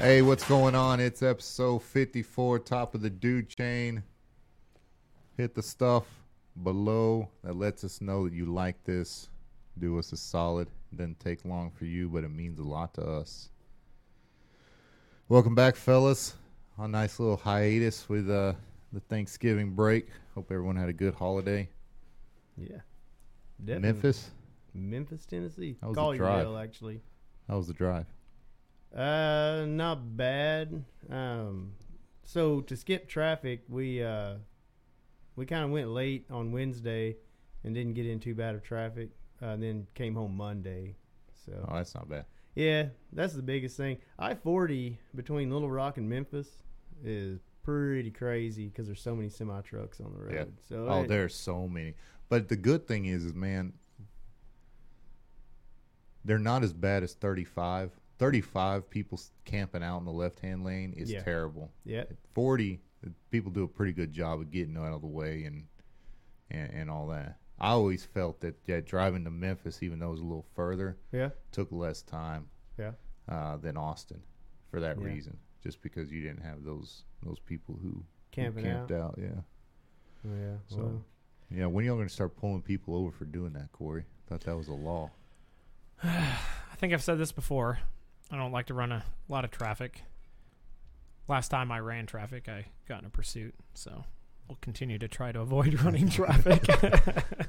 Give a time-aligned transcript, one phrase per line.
[0.00, 0.98] Hey, what's going on?
[0.98, 4.02] It's episode 54, top of the dude chain.
[5.36, 6.06] Hit the stuff
[6.62, 9.28] below that lets us know that you like this.
[9.78, 10.68] Do us a solid.
[10.90, 13.50] It doesn't take long for you, but it means a lot to us.
[15.28, 16.34] Welcome back, fellas.
[16.78, 18.54] A nice little hiatus with uh,
[18.94, 20.08] the Thanksgiving break.
[20.34, 21.68] Hope everyone had a good holiday.
[22.56, 22.78] Yeah.
[23.62, 23.92] Definitely.
[23.92, 24.30] Memphis,
[24.72, 25.76] Memphis, Tennessee.
[25.82, 26.64] That was the Collierville, drive?
[26.64, 27.02] actually.
[27.48, 28.06] That was the drive?
[28.94, 30.84] Uh, not bad.
[31.08, 31.72] Um,
[32.24, 34.34] so to skip traffic, we uh,
[35.36, 37.16] we kind of went late on Wednesday
[37.64, 39.10] and didn't get in too bad of traffic.
[39.42, 40.96] Uh, and then came home Monday.
[41.46, 42.26] So Oh, that's not bad.
[42.54, 43.96] yeah, that's the biggest thing.
[44.18, 46.48] I forty between Little Rock and Memphis
[47.02, 50.34] is pretty crazy because there's so many semi trucks on the road.
[50.34, 50.44] Yeah.
[50.68, 51.94] So Oh, it- there's so many.
[52.28, 53.72] But the good thing is, is man,
[56.24, 57.98] they're not as bad as 35.
[58.20, 61.22] 35 people camping out in the left hand lane is Yeah.
[61.22, 61.72] terrible.
[61.84, 62.78] yeah, At 40,
[63.30, 65.66] people do a pretty good job of getting out of the way and
[66.50, 67.38] and, and all that.
[67.58, 70.98] I always felt that, that driving to Memphis, even though it was a little further,
[71.12, 72.48] yeah, took less time
[72.78, 72.92] yeah.
[73.28, 74.20] uh, than Austin
[74.70, 75.04] for that Yeah.
[75.04, 75.38] reason.
[75.62, 79.00] Just because you didn't have those those people who, who Camping camped out.
[79.00, 79.18] out.
[79.18, 79.40] Yeah.
[80.26, 80.56] Oh, yeah.
[80.66, 81.04] So- well.
[81.52, 84.04] Yeah, when y'all gonna start pulling people over for doing that, Corey?
[84.28, 85.10] Thought that was a law.
[86.02, 87.78] I think I've said this before.
[88.30, 90.02] I don't like to run a lot of traffic.
[91.28, 94.04] Last time I ran traffic, I got in a pursuit, so
[94.48, 96.66] we'll continue to try to avoid running traffic.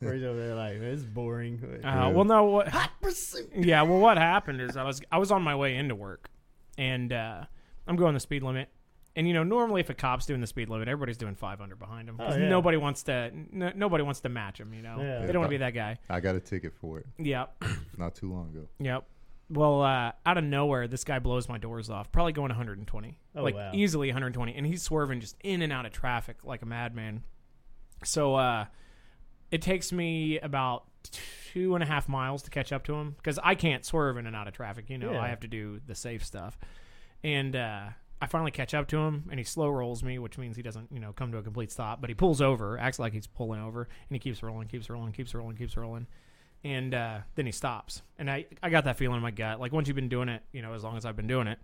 [0.00, 1.60] Where he's over there like, it's boring.
[1.82, 2.68] Uh, well, no, what?
[2.68, 5.96] Hot Pursuit Yeah, well, what happened is I was I was on my way into
[5.96, 6.30] work,
[6.76, 7.44] and uh,
[7.86, 8.68] I'm going the speed limit.
[9.16, 12.08] And you know, normally if a cop's doing the speed limit, everybody's doing 500 behind
[12.08, 12.48] him because Oh, yeah.
[12.48, 14.72] nobody wants to n- nobody wants to match him.
[14.72, 15.26] You know, Yeah.
[15.26, 15.98] they don't want to be that guy.
[16.08, 17.64] I got a ticket for it Yep,
[17.98, 18.68] not too long ago.
[18.78, 19.04] yep.
[19.50, 23.42] Well, uh, out of nowhere, this guy blows my doors off, probably going 120, Oh,
[23.42, 23.70] like wow.
[23.74, 27.24] easily 120, and he's swerving just in and out of traffic like a madman.
[28.04, 28.66] So uh,
[29.50, 33.38] it takes me about two and a half miles to catch up to him because
[33.42, 34.90] I can't swerve in and out of traffic.
[34.90, 35.22] You know, Yeah.
[35.22, 36.58] I have to do the safe stuff,
[37.24, 37.88] and uh,
[38.20, 40.90] I finally catch up to him, and he slow rolls me, which means he doesn't,
[40.92, 42.00] you know, come to a complete stop.
[42.00, 45.12] But he pulls over, acts like he's pulling over, and he keeps rolling, keeps rolling,
[45.12, 46.06] keeps rolling, keeps rolling
[46.64, 48.02] and uh, then he stops.
[48.18, 49.60] And I, I got that feeling in my gut.
[49.60, 51.56] Like once you've been doing it, you know, as long as I've been doing it,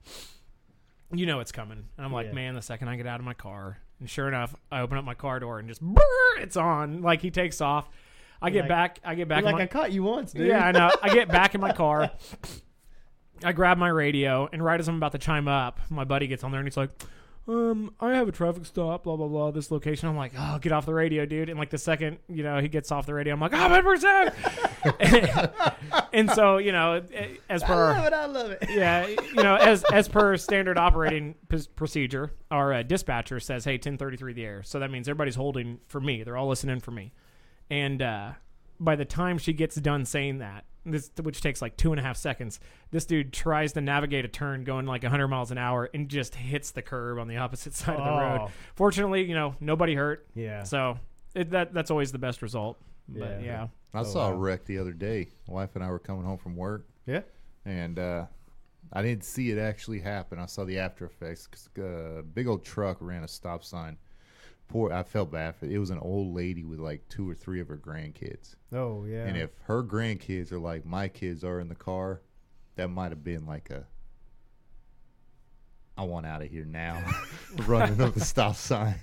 [1.13, 1.83] you know it's coming.
[1.97, 2.33] And I'm like, Yeah.
[2.35, 5.05] man, the second I get out of my car, and sure enough, I open up
[5.05, 5.99] my car door and just brrr,
[6.41, 7.03] it's on.
[7.03, 7.89] Like he takes off.
[8.41, 9.01] I get Like- back.
[9.05, 9.41] I get back.
[9.41, 10.47] You're in like, my, I caught you once, dude.
[10.47, 10.91] yeah, I know.
[11.03, 12.13] I get back in my car.
[13.45, 16.45] I grab my radio, and right as I'm about to chime up, my buddy gets
[16.45, 16.91] on there and he's like,
[17.47, 20.09] um, I have a traffic stop, blah, blah, blah, this location.
[20.09, 21.51] I'm like, oh, get off the radio, dude.
[21.51, 25.75] And like the second, you know, he gets off the radio, I'm like, oh, 100%.
[26.15, 27.03] and so, you know,
[27.51, 28.13] as I per love it.
[28.15, 28.65] I love it.
[28.71, 33.75] yeah, you know, as as per standard operating p- procedure, our uh, dispatcher says, "Hey,
[33.75, 36.23] 1033 the air." So that means everybody's holding for me.
[36.23, 37.13] They're all listening for me.
[37.71, 38.33] And uh,
[38.81, 42.03] by the time she gets done saying that, this which takes like two and a
[42.03, 45.89] half seconds, this dude tries to navigate a turn going like 100 miles an hour
[45.95, 48.41] and just hits the curb on the opposite side of the road.
[48.45, 48.51] Oh.
[48.75, 50.27] Fortunately, you know, nobody hurt.
[50.35, 50.63] Yeah.
[50.65, 50.99] So
[51.35, 52.79] it, that that's always the best result.
[53.09, 53.45] But Yeah.
[53.45, 54.37] yeah, I Oh, saw a wow.
[54.37, 55.29] wreck the other day.
[55.49, 57.21] My wife and I were coming home from work, Yeah.
[57.67, 58.27] and uh,
[58.93, 60.39] I didn't see it actually happen.
[60.39, 61.47] I saw the after effects.
[61.47, 63.99] 'cause, uh, big old truck ran a stop sign.
[64.69, 65.73] Poor, I felt bad for it.
[65.73, 68.57] It was an old lady with like two or three of her grandkids.
[68.73, 69.25] Oh yeah.
[69.27, 72.23] And if her grandkids are like my kids are in the car,
[72.77, 73.87] that might have been like a
[75.97, 77.03] I want out of here now
[77.67, 78.97] running up the stop sign.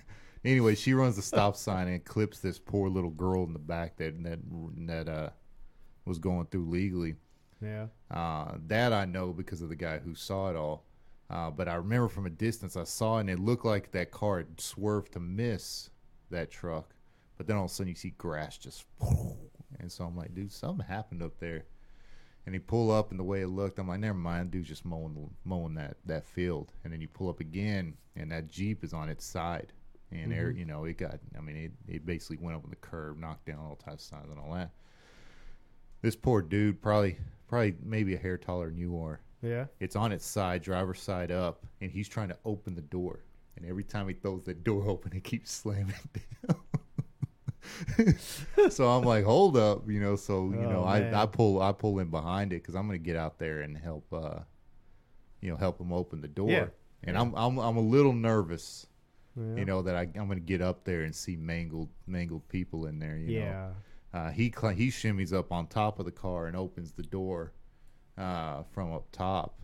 [0.43, 3.95] Anyway, she runs the stop sign and clips this poor little girl in the back
[3.97, 4.39] that that
[4.87, 5.29] that uh
[6.05, 7.15] was going through legally.
[7.61, 7.85] yeah.
[8.09, 10.83] Uh, that I know because of the guy who saw it all.
[11.31, 14.11] Uh, but I remember from a distance, I saw it and it looked like that
[14.11, 15.89] car had swerved to miss
[16.29, 16.93] that truck.
[17.37, 18.85] But then all of a sudden, you see grass just.
[19.79, 21.63] And so I'm like, dude, something happened up there.
[22.45, 24.85] And he pull up, and the way it looked, I'm like, never mind, dude's just
[24.85, 26.71] mowing mowing that, that field.
[26.83, 29.73] And then you pull up again, and that Jeep is on its side.
[30.11, 32.75] And there, you know, it got, I mean, it, it basically went up on the
[32.75, 34.71] curb, knocked down all types of signs and all that.
[36.01, 37.17] This poor dude, probably,
[37.47, 39.21] probably maybe a hair taller than you are.
[39.41, 39.65] Yeah.
[39.79, 43.21] It's on its side, driver's side up, and he's trying to open the door.
[43.57, 45.93] And every time he throws the door open, it keeps slamming
[46.47, 46.57] down.
[48.69, 50.15] so I'm like, hold up, you know.
[50.15, 51.13] So you know, Oh, man.
[51.13, 53.77] I, I pull I pull in behind it because I'm gonna get out there and
[53.77, 54.39] help, uh,
[55.41, 56.49] you know, help him open the door.
[56.49, 56.65] Yeah.
[57.03, 58.87] And I'm I'm I'm a little nervous,
[59.37, 59.55] Yeah.
[59.55, 62.99] you know, that I I'm gonna get up there and see mangled mangled people in
[62.99, 63.17] there.
[63.17, 63.69] You know, yeah.
[64.19, 67.53] uh, he cl- he shimmies up on top of the car and opens the door,
[68.17, 69.59] uh, from up top,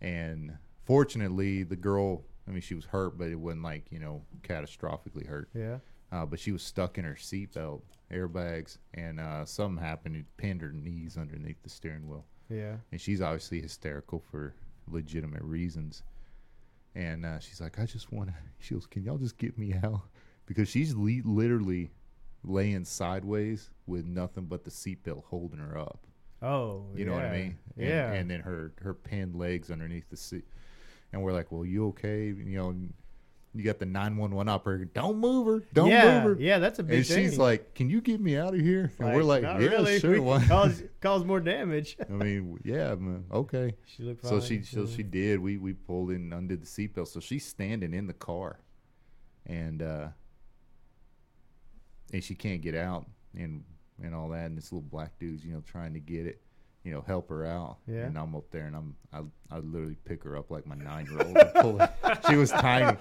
[0.00, 2.22] and fortunately, the girl.
[2.48, 5.48] I mean, she was hurt, but it wasn't like you know catastrophically hurt.
[5.54, 5.78] Yeah.
[6.10, 7.80] Uh, but she was stuck in her seatbelt
[8.12, 10.16] airbags, and uh, something happened.
[10.16, 12.76] It pinned her knees underneath the steering wheel, Yeah.
[12.90, 14.54] and she's obviously hysterical for
[14.88, 16.02] legitimate reasons.
[16.94, 19.74] And uh, she's like, "I just want to." She goes, "Can y'all just get me
[19.82, 20.02] out?"
[20.46, 21.90] Because she's le- literally
[22.44, 26.06] laying sideways with nothing but the seatbelt holding her up.
[26.42, 26.86] Oh.
[26.94, 27.58] You know what I mean?
[27.76, 28.12] And, Yeah.
[28.12, 30.44] And then her her pinned legs underneath the seat,
[31.12, 32.74] and we're like, "Well, you okay?" You know,
[33.54, 34.84] you got the nine one one operator.
[34.86, 35.62] Don't move her.
[35.72, 36.24] Don't yeah.
[36.24, 36.42] move her.
[36.42, 37.28] Yeah, that's a big And thing.
[37.28, 39.98] she's like, "Can you get me out of here?" And we're like, "Not "Yeah, really.
[40.00, 41.96] sure." Why-" cause cause more damage.
[42.00, 43.74] I mean, yeah, man, okay.
[43.86, 45.38] She looked So she, so she did.
[45.40, 47.08] We we pulled in, and undid the seatbelt.
[47.08, 48.58] So she's standing in the car,
[49.46, 50.08] and uh,
[52.12, 53.06] and she can't get out,
[53.36, 53.64] and
[54.02, 54.46] and all that.
[54.46, 56.40] And this little black dude's, you know, trying to get it,
[56.84, 57.78] you know, help her out.
[57.86, 58.00] Yeah.
[58.06, 59.20] And I'm up there, and I'm I
[59.54, 61.36] I literally pick her up like my nine year old.
[61.36, 61.92] and pull her.
[62.28, 62.96] She was tiny.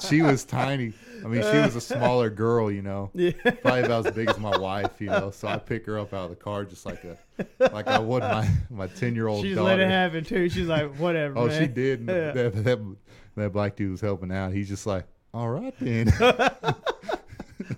[0.00, 0.92] She was tiny.
[1.24, 3.32] I mean, she was a smaller girl, you know Yeah.
[3.62, 5.30] probably about as big as my wife, you know.
[5.30, 7.18] So I pick her up out of the car just like a
[7.72, 9.76] like I would my my ten year old She just daughter.
[9.76, 10.48] let it happen too.
[10.48, 11.36] She's like, whatever.
[11.38, 11.60] oh, man.
[11.60, 12.00] she did.
[12.00, 12.32] and Yeah.
[12.32, 12.96] That, that
[13.36, 14.52] that black dude was helping out.
[14.52, 15.04] He's just like,
[15.34, 16.12] all right then.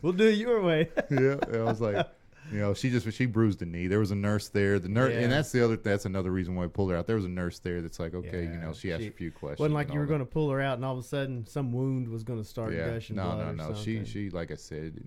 [0.03, 0.89] We'll do it your way.
[1.11, 2.07] yeah, I was like,
[2.53, 3.87] you know, she just she bruised the knee.
[3.87, 4.79] There was a nurse there.
[4.79, 5.21] The nurse, Yeah.
[5.21, 5.77] and that's the other.
[5.77, 7.07] That's another reason why I pulled her out.
[7.07, 9.31] There was a nurse there that's like, okay, you know, she asked she- a few
[9.31, 9.61] questions.
[9.61, 11.73] Wasn't like you were going to pull her out, and all of a sudden some
[11.73, 13.75] wound was going to start Yeah, gushing no, blood no, no.
[13.75, 15.01] She she like I said,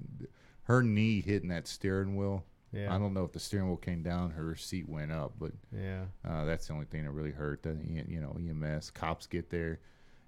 [0.63, 2.44] her knee hitting that steering wheel.
[2.74, 2.94] Yeah.
[2.94, 6.04] I don't know if the steering wheel came down, her seat went up, but Yeah.
[6.28, 7.63] Uh, that's the only thing that really hurt.
[7.63, 9.80] The E- you know EMS cops get there,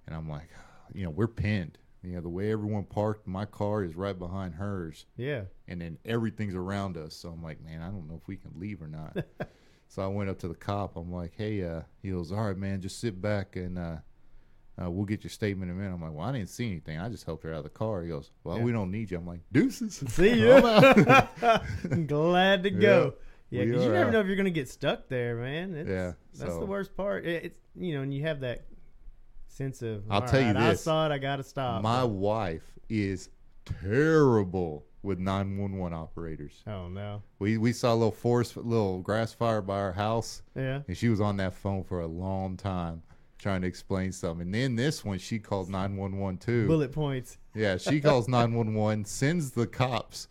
[0.08, 0.50] and I'm like,
[0.94, 1.78] you know, we're pinned.
[2.04, 5.44] You know, the way everyone parked, my car is right behind hers, Yeah.
[5.68, 7.14] and then everything's around us.
[7.14, 9.18] So I'm like, man, I don't know if we can leave or not.
[9.90, 10.96] so I went up to the cop.
[10.96, 13.98] I'm like, hey, uh, he goes, all right, man, just sit back and uh,
[14.82, 15.94] uh, we'll get your statement in a minute.
[15.94, 16.98] I'm like, well, I didn't see anything.
[17.02, 18.02] I just helped her out of the car.
[18.02, 18.64] He goes, well, Yeah.
[18.64, 19.18] we don't need you.
[19.18, 19.96] I'm like, deuces.
[20.08, 20.62] See ya.
[22.08, 23.16] Glad to go.
[23.50, 24.14] Yeah, because you never out.
[24.14, 25.76] know if you're going to get stuck there, man.
[25.76, 27.26] It's, Yeah, That's so- the worst part.
[27.26, 28.62] It, it's you know, and you have that
[29.60, 30.04] sense of.
[30.10, 30.62] I'll "All tell you this.
[30.62, 31.12] I saw it.
[31.12, 31.84] I got to stop.
[31.84, 33.30] My wife is
[33.66, 36.64] terrible with 911 operators.
[36.68, 37.22] oh no.
[37.40, 40.82] We we saw a little forest, little grass fire by our house, Yeah.
[40.88, 43.04] and she was on that phone for a long time
[43.38, 44.42] trying to explain something.
[44.48, 46.68] And then this one, she called 911 too.
[46.68, 47.38] Bullet points.
[47.56, 50.28] Yeah, she calls 911, sends the cops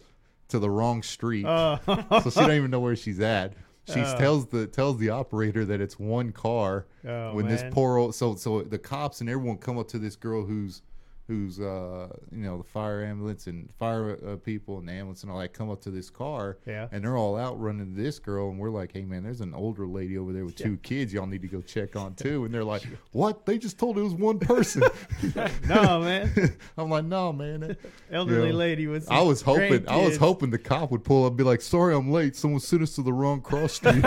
[0.49, 1.79] to the wrong street, Oh.
[2.23, 3.55] so she don't even know where she's at.
[3.93, 4.19] She Oh.
[4.19, 6.87] tells the tells the operator that it's one car.
[7.07, 10.15] Oh, when this poor old so so the cops and everyone come up to this
[10.17, 10.83] girl who's
[11.29, 15.31] who's uh you know the fire ambulance and fire uh, people and the ambulance and
[15.31, 16.89] all that come up to this car Yeah.
[16.91, 19.53] and they're all out running to this girl and we're like hey man there's an
[19.53, 22.53] older lady over there with two kids y'all need to go check on too and
[22.55, 22.83] they're like
[23.13, 24.83] what they just told it was one person
[25.69, 26.33] no, man.
[26.79, 27.79] i'm like no man that-
[28.11, 28.55] Elderly Yeah.
[28.55, 29.11] lady with.
[29.13, 31.95] I was hoping I was hoping the cop would pull up and be like, "Sorry,
[31.95, 32.35] I'm late.
[32.37, 34.01] Someone sent us to the wrong cross street."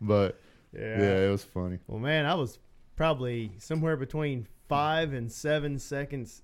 [0.00, 0.40] but
[0.72, 1.00] Yeah.
[1.00, 1.78] yeah, it was funny.
[1.86, 2.58] Well, man, I was
[2.96, 6.42] probably somewhere between five and seven seconds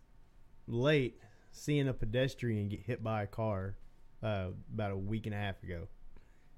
[0.67, 1.19] late
[1.51, 3.77] seeing a pedestrian get hit by a car
[4.23, 5.89] uh, about a week and a half ago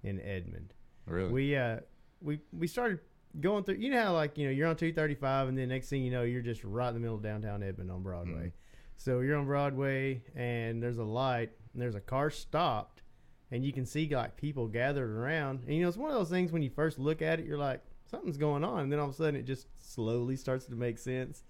[0.03, 0.75] in Edmond.
[1.07, 1.31] Really?
[1.33, 1.79] We uh
[2.21, 3.01] we we started
[3.41, 3.77] going through.
[3.77, 6.03] You know how like you know you're on two thirty five, and then next thing
[6.03, 8.47] you know you're just right in the middle of downtown Edmond on Broadway.
[8.47, 8.53] Mhm.
[8.97, 13.03] So you're on Broadway, and there's a light, and there's a car stopped,
[13.51, 15.61] and you can see like people gathered around.
[15.67, 17.59] And you know it's one of those things when you first look at it, you're
[17.59, 20.75] like something's going on, and then all of a sudden it just slowly starts to
[20.75, 21.43] make sense.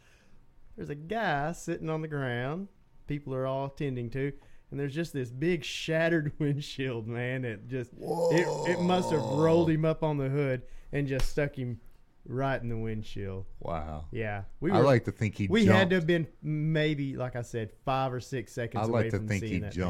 [0.76, 2.68] There's a guy sitting on the ground.
[3.06, 4.32] People are all tending to.
[4.70, 7.44] And there's just this big shattered windshield, man.
[7.44, 10.62] It just it, it must have rolled him up on the hood
[10.92, 11.80] and just stuck him
[12.26, 13.44] right in the windshield.
[13.60, 14.06] wow.
[14.10, 15.46] Yeah, we I like to think he.
[15.46, 15.78] we jumped.
[15.78, 18.84] had to have been maybe like I said five or six seconds.
[18.84, 19.82] I away like to from think he that thing.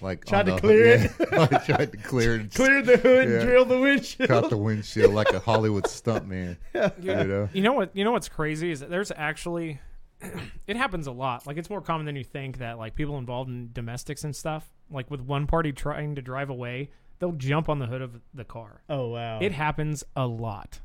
[0.00, 1.32] Just like tried to the- clear yeah, it.
[1.52, 2.54] like tried to clear it.
[2.54, 3.34] Clear the hood Yeah.
[3.36, 4.28] and drilled the windshield.
[4.28, 6.56] Caught the windshield like a Hollywood stuntman.
[6.74, 7.48] You know.
[7.52, 7.94] You know what?
[7.96, 9.80] You know what's crazy is that there's actually,
[10.66, 11.46] it happens a lot.
[11.46, 14.68] Like it's more common than you think that like people involved in domestics and stuff,
[14.90, 18.44] like with one party trying to drive away, they'll jump on the hood of the
[18.44, 18.82] car.
[18.88, 19.38] oh wow!
[19.40, 20.78] It happens a lot.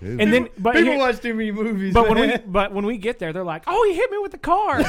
[0.00, 0.20] Dude.
[0.20, 1.92] And then, but people here- watch too many movies.
[1.92, 4.30] but when we but when we get there, they're like, "Oh, he hit me with
[4.30, 4.80] the car,"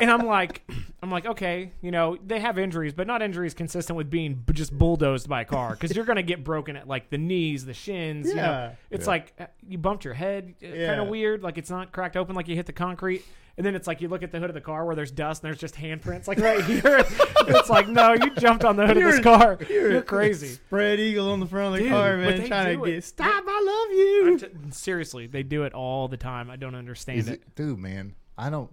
[0.00, 0.62] and I'm like,
[1.02, 4.52] I'm like, okay, you know, they have injuries, but not injuries consistent with being b-
[4.52, 7.74] just bulldozed by a car because you're gonna get broken at like the knees, the
[7.74, 8.28] shins.
[8.28, 8.72] You know, Yeah.
[8.90, 9.10] it's Yeah.
[9.10, 11.02] like uh, you bumped your head, kind Yeah.
[11.02, 11.42] of weird.
[11.42, 13.24] Like it's not cracked open, like you hit the concrete.
[13.58, 15.42] And then it's like you look at the hood of the car where there's dust
[15.42, 16.82] and there's just handprints like right here.
[17.48, 19.58] it's like, no, you jumped on the hood of this car.
[19.68, 20.46] you're- You're, crazy.
[20.54, 22.90] Spread eagle on the front of the Dude, car, but man, they trying do to
[22.90, 22.94] it.
[22.94, 23.44] get stop.
[23.46, 24.38] I love I'm you.
[24.38, 26.48] t- seriously, they do it all the time.
[26.48, 27.42] I don't understand Is it.
[27.42, 28.14] it, dude, man?
[28.38, 28.70] I don't.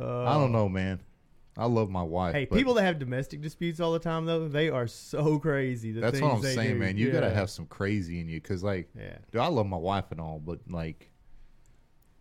[0.00, 1.00] Uh, I don't know, man.
[1.56, 2.34] I love my wife.
[2.34, 5.92] Hey, but people that have domestic disputes all the time, though, they are so crazy.
[5.92, 6.78] The That's what I'm they saying, do.
[6.80, 6.96] man.
[6.96, 9.18] You gotta have some crazy in you, cause like, Yeah.
[9.30, 11.10] dude, I love my wife and all, but like,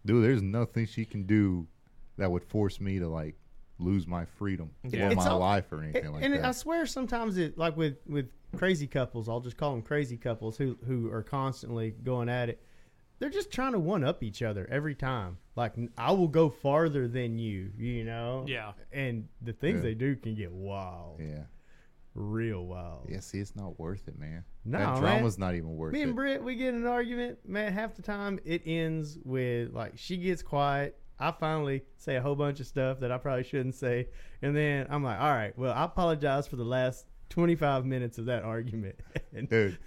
[0.06, 1.68] dude, there's nothing she can do
[2.18, 3.36] that would force me to like
[3.80, 5.08] lose my freedom Yeah.
[5.08, 6.38] or It's my all- life or anything And, like and that.
[6.40, 10.18] And I swear, sometimes it like with with crazy couples, I'll just call them crazy
[10.18, 12.62] couples who who are constantly going at it.
[13.20, 15.38] They're just trying to one up each other every time.
[15.56, 18.46] Like I will go farther than you, you know.
[18.48, 18.72] Yeah.
[18.92, 19.82] And the things Yeah.
[19.84, 21.44] they do can get wild, yeah,
[22.14, 23.08] real wild.
[23.10, 23.20] yeah.
[23.20, 24.44] See, it's not worth it, man.
[24.64, 25.02] No, that man.
[25.02, 25.98] drama's not even worth it.
[25.98, 26.04] Me it.
[26.08, 27.74] and Britt, we get in an argument, man.
[27.74, 30.98] Half the time, it ends with like she gets quiet.
[31.20, 34.08] I finally say a whole bunch of stuff that I probably shouldn't say,
[34.42, 38.26] and then I'm like, "All right, well, I apologize for the last 25 minutes of
[38.26, 38.96] that argument."
[39.34, 39.78] And Dude,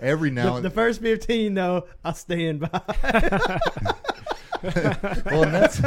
[0.00, 2.80] every now the, and the first 15, though, I stand by.
[5.26, 5.78] well, and that's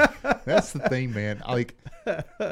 [0.46, 1.42] that's the thing, man.
[1.48, 1.76] Like,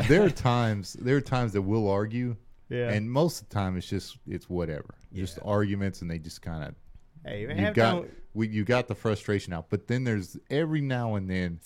[0.07, 2.35] there are times there are times that we'll argue,
[2.69, 2.89] yeah.
[2.89, 6.63] and most of the time it's just it's whatever, just arguments, and they just kind
[6.63, 6.75] of
[7.25, 9.69] hey, man, you got time- we you got the frustration out.
[9.69, 11.59] But then there's every now and then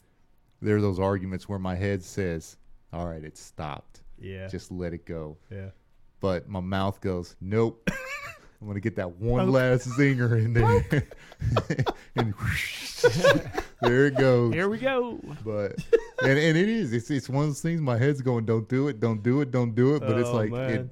[0.61, 2.57] there are those arguments where my head says,
[2.91, 4.01] "All right, it's stopped.
[4.19, 5.69] yeah, Just let it go." yeah.
[6.19, 7.89] But my mouth goes, "Nope."
[8.59, 11.07] I'm gonna get that one last zinger in there,
[12.15, 12.33] and
[13.81, 14.53] there it goes.
[14.53, 15.19] Here we go.
[15.43, 15.75] But
[16.21, 16.93] and, and it is.
[16.93, 17.81] It's it's one of those things.
[17.81, 20.35] My head's going, "Don't do it, don't do it, don't do it." But it's Oh,
[20.35, 20.87] like it,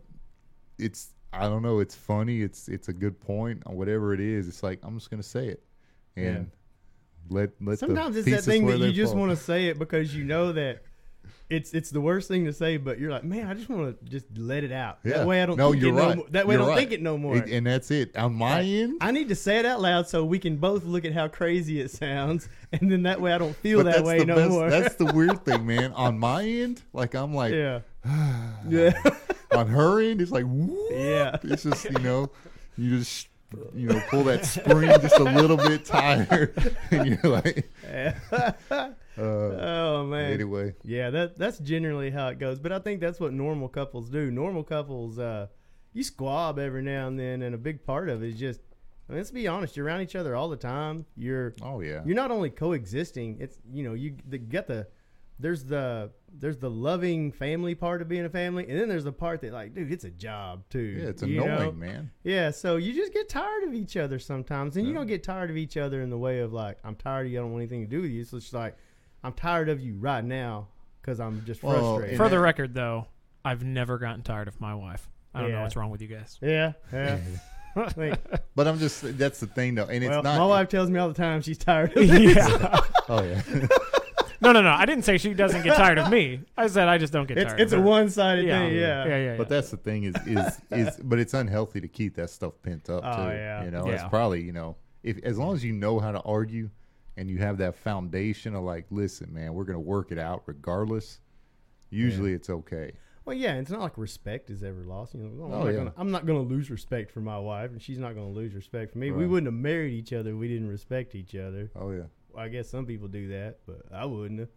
[0.77, 1.09] it's.
[1.33, 1.79] I don't know.
[1.79, 2.41] It's funny.
[2.41, 3.67] It's it's a good point.
[3.69, 5.63] Whatever it is, it's like I'm just gonna say it,
[6.15, 6.49] and
[7.29, 7.79] let let.
[7.79, 10.83] Sometimes it's that thing that you just want to say it because you know that
[11.49, 14.05] it's it's the worst thing to say, but you're like, man, I just want to
[14.09, 14.97] just let it out.
[15.03, 15.19] Yeah.
[15.19, 15.57] That way I don't.
[15.57, 16.17] No, think you're it no right.
[16.17, 16.25] more.
[16.31, 16.79] That way I You're don't right.
[16.79, 17.37] think it no more.
[17.37, 18.15] It- and that's it.
[18.17, 21.05] On my end, I need to say it out loud so we can both look
[21.05, 24.35] at how crazy it sounds, and then that way I don't feel that way no
[24.35, 24.49] best.
[24.49, 24.69] more.
[24.69, 25.91] That's the weird thing, man.
[25.93, 27.81] On my end, like I'm like, yeah,
[28.67, 28.93] yeah,
[29.51, 30.75] on her end, it's like, woo.
[30.91, 31.37] yeah.
[31.43, 32.31] It's just you know,
[32.77, 33.27] you just
[33.75, 36.51] you know pull that spring just a little bit tighter,
[36.91, 37.69] and you're like,
[39.17, 40.33] uh, oh man.
[40.33, 40.73] anyway.
[40.83, 42.59] Yeah, that that's generally how it goes.
[42.59, 44.31] But I think that's what normal couples do.
[44.31, 45.47] Normal couples, uh,
[45.93, 48.61] you squab every now and then, and a big part of it is just.
[49.07, 49.77] I mean, let's be honest.
[49.77, 51.05] You're around each other all the time.
[51.15, 52.01] You're Oh yeah.
[52.05, 53.37] you're not only coexisting.
[53.39, 54.87] It's you know you the, get the
[55.39, 59.11] there's the there's the loving family part of being a family, and then there's the
[59.11, 60.79] part that like, dude, it's a job too.
[60.79, 61.71] Yeah, it's annoying, know?
[61.71, 62.11] man.
[62.23, 65.49] Yeah, so you just get tired of each other sometimes, and you don't get tired
[65.49, 67.39] of each other in the way of like, I'm tired of you.
[67.39, 68.23] I don't want anything to do with you.
[68.23, 68.77] So it's just like,
[69.25, 70.67] I'm tired of you right now
[71.01, 72.17] because I'm just Well, frustrated.
[72.17, 73.07] For the record, though,
[73.43, 75.09] I've never gotten tired of my wife.
[75.33, 75.63] I don't know Yeah.
[75.63, 76.37] what's wrong with you guys.
[76.41, 77.19] yeah, yeah.
[77.97, 78.21] Like,
[78.55, 80.37] But I'm just that's the thing though, and it's well, not.
[80.39, 82.35] my wife tells me all the time she's tired of it.
[82.35, 82.79] yeah.
[83.09, 83.41] Oh yeah.
[84.41, 84.69] No, no, no.
[84.69, 86.39] I didn't say she doesn't get tired of me.
[86.57, 87.59] I said I just don't get It's tired.
[87.59, 87.87] it's a of her.
[87.89, 88.59] one sided Yeah.
[88.59, 88.75] thing.
[88.77, 89.05] Yeah.
[89.07, 92.29] Yeah, yeah, But that's the thing is is is but it's unhealthy to keep that
[92.29, 93.35] stuff pent up Oh, too.
[93.35, 93.63] yeah.
[93.65, 94.07] You know, it's Yeah.
[94.07, 96.69] probably you know if as long as you know how to argue
[97.17, 101.19] and you have that foundation of like, listen, man, we're gonna work it out regardless.
[101.89, 102.91] Usually it's okay.
[103.25, 105.15] Well, yeah, it's not like respect is ever lost.
[105.15, 105.77] You know, I'm, Oh, not yeah.
[105.77, 108.91] gonna, I'm not gonna lose respect for my wife, and she's not gonna lose respect
[108.91, 109.11] for me.
[109.11, 111.71] We wouldn't have married each other if we didn't respect each other.
[111.75, 112.03] Oh yeah.
[112.37, 114.49] I guess some people do that, but I wouldn't have.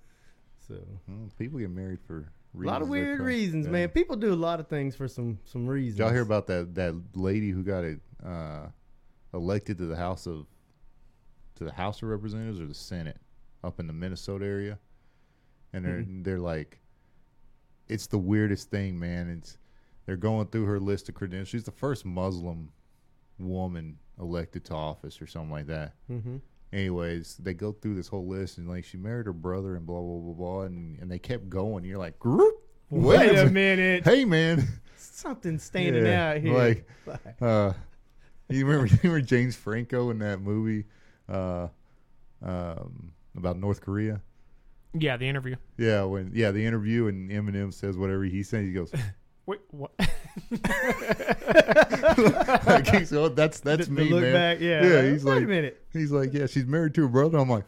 [0.67, 0.75] So
[1.07, 3.73] Well, people get married for a lot of weird reasons, yeah.
[3.73, 3.89] man.
[3.91, 5.97] People do a lot of things for some some reasons.
[5.99, 8.67] Did y'all hear about that that lady who got it uh,
[9.33, 10.47] elected to the House of
[11.59, 13.19] to the House of Representatives or the Senate
[13.63, 14.79] up in the Minnesota area?
[15.73, 16.23] And they're Mm-hmm.
[16.23, 16.81] they're like
[17.89, 19.29] it's the weirdest thing, man.
[19.31, 19.59] It's
[20.07, 21.49] they're going through her list of credentials.
[21.49, 22.71] She's the first Muslim
[23.39, 25.95] woman elected to office or something like that.
[26.11, 26.37] Mm-hmm.
[26.73, 30.01] Anyways, they go through this whole list and like she married her brother and blah
[30.01, 31.85] blah blah blah and, and they kept going.
[31.85, 32.55] You're like, group,
[32.91, 36.55] Wait a minute, Hey man, something standing Yeah, out here.
[36.55, 36.87] like-
[37.41, 37.73] uh,
[38.51, 40.85] you remember, you remember James Franco in that movie
[41.29, 41.69] uh,
[42.43, 44.21] um, about North Korea?
[44.95, 45.57] Yeah, the interview.
[45.77, 48.93] Yeah, when yeah the interview and Eminem says whatever he says, he goes,
[49.47, 49.93] Wait, what?
[52.67, 54.85] like, he's, oh, "That's that's The- the me, look man." back, yeah.
[54.85, 55.11] yeah.
[55.11, 55.87] He's Wait like, a minute.
[55.93, 57.39] he's like, yeah, she's married to her brother.
[57.39, 57.65] I'm like,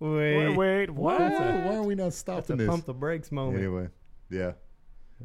[0.00, 1.20] Wait, wait, wait, what?
[1.20, 2.68] why, why are we not That's a stopping this?
[2.68, 3.58] pump the brakes moment.
[3.58, 3.88] Anyway,
[4.30, 4.52] yeah,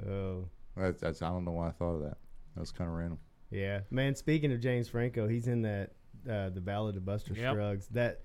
[0.07, 2.17] Oh, That's, that's I don't know why I thought of that.
[2.55, 3.19] That was kind of random.
[3.51, 4.15] yeah, man.
[4.15, 5.91] Speaking of James Franco, he's in that
[6.29, 7.51] uh, the Ballad of Buster Yep.
[7.53, 7.87] Scruggs.
[7.89, 8.21] That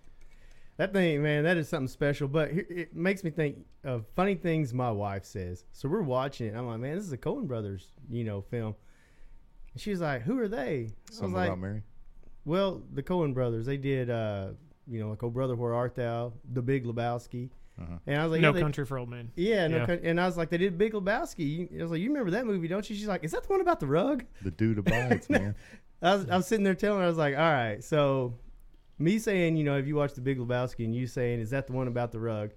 [0.77, 2.27] that thing, man, that is something special.
[2.29, 5.65] But it makes me think of funny things my wife says.
[5.73, 6.55] So we're watching it.
[6.57, 8.75] I'm like, man, this is a Coen Brothers, you know, film.
[9.75, 10.59] And she's like, who are they?
[10.59, 11.83] I was Something like, about Mary.
[12.47, 14.49] Well, the Coen brothers, they did, uh,
[14.89, 17.51] you know, like Oh Brother, Where Art Thou, The Big Lebowski.
[17.81, 17.97] Uh-huh.
[18.07, 19.31] And I was like, no yeah, they- country for old men.
[19.37, 19.87] yeah, no, Yeah.
[19.87, 21.79] Coun- and I was like, they did Big Lebowski.
[21.79, 22.97] I was like, you remember that movie, don't you?
[22.97, 24.25] She's like, is that the one about the rug?
[24.43, 25.55] The dude abides, man.
[26.03, 28.35] I was, I was sitting there telling her, I was like, all right, so
[28.99, 31.67] me saying, you know, if you watch The Big Lebowski and you saying, is that
[31.67, 32.51] the one about the rug?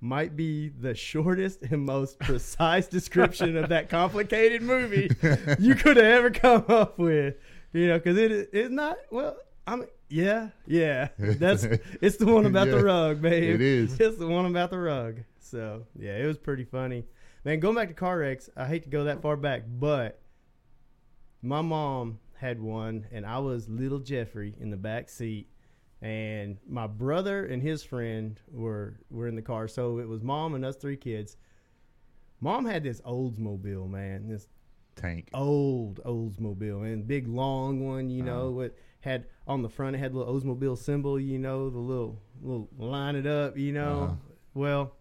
[0.00, 5.10] Might be the shortest and most precise description of that complicated movie
[5.58, 7.34] you could have ever come up with.
[7.72, 9.36] You know, because it it's not well.
[9.66, 11.08] I'm yeah, yeah.
[11.18, 11.64] That's
[12.00, 13.56] it's the one about Yeah, the rug, babe.
[13.56, 14.00] it is.
[14.00, 15.20] It's the one about the rug.
[15.38, 17.04] So yeah, it was pretty funny.
[17.44, 20.18] Man, going back to car wrecks, I hate to go that far back, but
[21.42, 25.48] my mom had one, and I was little Jeffrey in the back seat,
[26.00, 29.68] and my brother and his friend were were in the car.
[29.68, 31.36] So it was mom and us three kids.
[32.40, 34.26] Mom had this Oldsmobile, man.
[34.28, 34.46] This
[34.96, 35.28] Tank.
[35.34, 40.14] old Oldsmobile and big long one, you know, it had on the front it had
[40.14, 44.02] the little Oldsmobile symbol, you know, the little little line it up, you know.
[44.02, 44.14] Uh-huh.
[44.54, 44.92] Well,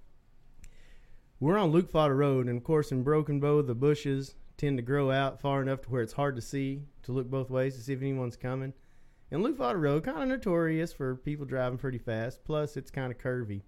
[1.39, 5.09] we're on Lukfata Road, and of course in Broken Bow the bushes tend to grow
[5.09, 7.93] out far enough to where it's hard to see to look both ways to see
[7.93, 8.73] if anyone's coming.
[9.31, 12.43] And Fodder Road kind of notorious for people driving pretty fast.
[12.43, 13.61] Plus, it's kind of curvy.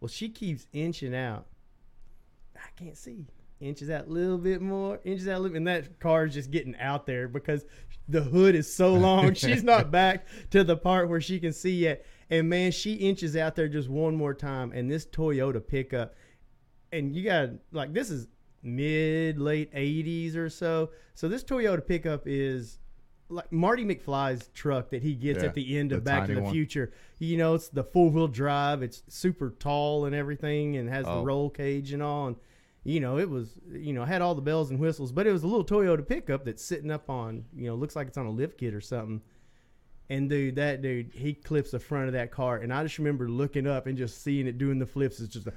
[0.00, 1.46] Well, she keeps inching out.
[2.56, 3.24] I can't see.
[3.60, 6.50] Inches out a little bit more, inches out a little, and that car is just
[6.50, 7.64] getting out there because
[8.08, 9.32] the hood is so long.
[9.34, 12.04] She's not back to the part where she can see yet.
[12.28, 16.14] And man, she inches out there just one more time, and this Toyota pickup,
[16.92, 18.28] and you got like this is
[18.64, 20.90] mid late '80s or so.
[21.14, 22.78] So this Toyota pickup is
[23.28, 26.34] like Marty McFly's truck that he gets Yeah, at the end of the Back to
[26.34, 26.52] the one.
[26.52, 26.92] Future.
[27.18, 28.82] You know, it's the four wheel drive.
[28.82, 31.20] It's super tall and everything, and has Oh.
[31.20, 32.26] the roll cage and all.
[32.28, 32.36] And
[32.84, 35.42] you know, it was you know had all the bells and whistles, but it was
[35.42, 38.30] a little Toyota pickup that's sitting up on you know looks like it's on a
[38.30, 39.22] lift kit or something.
[40.10, 43.26] And dude, that dude, he clips the front of that car, and I just remember
[43.26, 45.18] looking up and just seeing it doing the flips.
[45.18, 45.52] It's just a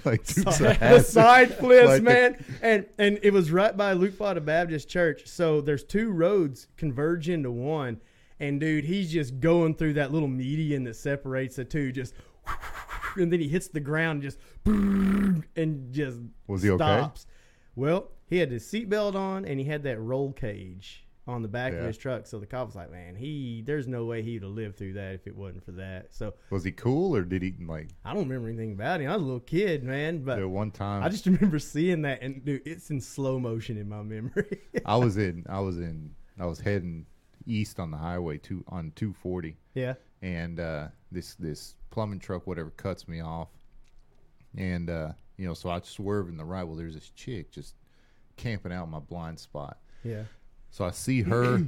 [0.04, 2.44] like Dukes side, the side flips, Like the- man.
[2.62, 5.26] and and it was right by Lukfata Baptist Church.
[5.26, 8.00] So there's two roads converge into one.
[8.38, 12.14] And dude, he's just going through that little median that separates the two, just
[13.16, 17.06] and then he hits the ground, just and just Was he okay?
[17.76, 21.72] Well, he had his seatbelt on and he had that roll cage on the back
[21.72, 22.26] of his truck.
[22.26, 25.14] So the cop was like, "Man, he there's no way he'd have lived through that
[25.14, 28.24] if it wasn't for that." So Was he cool or did he like I don't
[28.24, 29.10] remember anything about him.
[29.10, 32.44] I was a little kid, man, but one time I just remember seeing that, and
[32.44, 34.60] dude, it's in slow motion in my memory.
[34.84, 37.06] I was in I was in I was heading
[37.46, 42.70] east on the highway two on 240 yeah, and uh, this this plumbing truck whatever
[42.70, 43.48] cuts me off
[44.56, 47.74] and uh, you know so I swerve in the right well there's this chick just
[48.36, 50.22] camping out in my blind spot yeah,
[50.70, 51.62] so I see her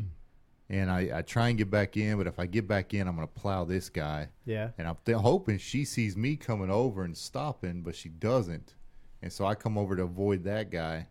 [0.70, 3.14] and I, I try and get back in but if I get back in I'm
[3.14, 4.70] gonna plow this guy yeah.
[4.78, 8.74] and I'm th- hoping she sees me coming over and stopping, but she doesn't.
[9.22, 11.06] And so I come over to avoid that guy,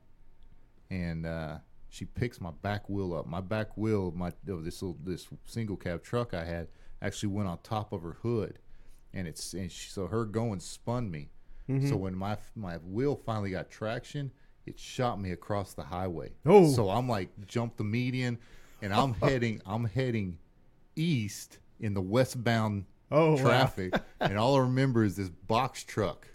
[0.90, 1.58] and uh,
[1.90, 3.26] she picks my back wheel up.
[3.26, 6.68] My back wheel my of this little this single cab truck I had
[7.02, 8.60] actually went on top of her hood,
[9.14, 11.30] and it's and she, so her going spun me.
[11.70, 11.88] Mm-hmm.
[11.88, 14.32] So when my my wheel finally got traction,
[14.66, 16.32] it shot me across the highway.
[16.46, 16.70] Oh.
[16.72, 18.38] So I'm like jump the median,
[18.82, 20.38] and I'm heading I'm heading
[20.96, 23.42] east in the westbound Oh, wow.
[23.42, 26.28] traffic, and all I remember is this box truck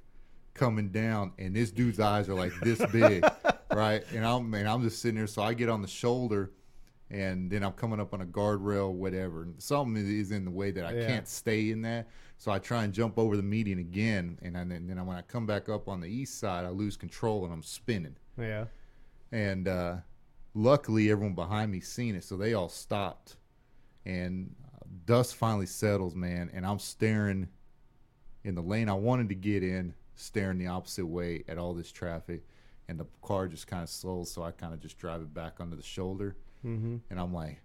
[0.52, 3.24] coming down, and this dude's eyes are like this big,
[3.72, 4.04] right?
[4.14, 6.50] And I'm and I'm just sitting there, so I get on the shoulder,
[7.10, 10.70] and then I'm coming up on a guardrail, whatever, and something is in the way
[10.72, 11.06] that I Yeah.
[11.06, 12.08] can't stay in that.
[12.38, 15.22] So I try and jump over the median again, and then, and then when I
[15.22, 18.16] come back up on the east side, I lose control and I'm spinning.
[18.38, 18.66] Yeah.
[19.32, 19.96] And uh,
[20.54, 23.36] luckily, everyone behind me seen it, so they all stopped.
[24.04, 24.54] And
[25.06, 27.48] dust finally settles, man, and I'm staring
[28.44, 31.90] in the lane I wanted to get in, staring the opposite way at all this
[31.90, 32.42] traffic,
[32.88, 35.54] and the car just kind of slows, so I kind of just drive it back
[35.58, 36.96] under the shoulder, Mm-hmm.
[37.10, 37.60] and I'm like.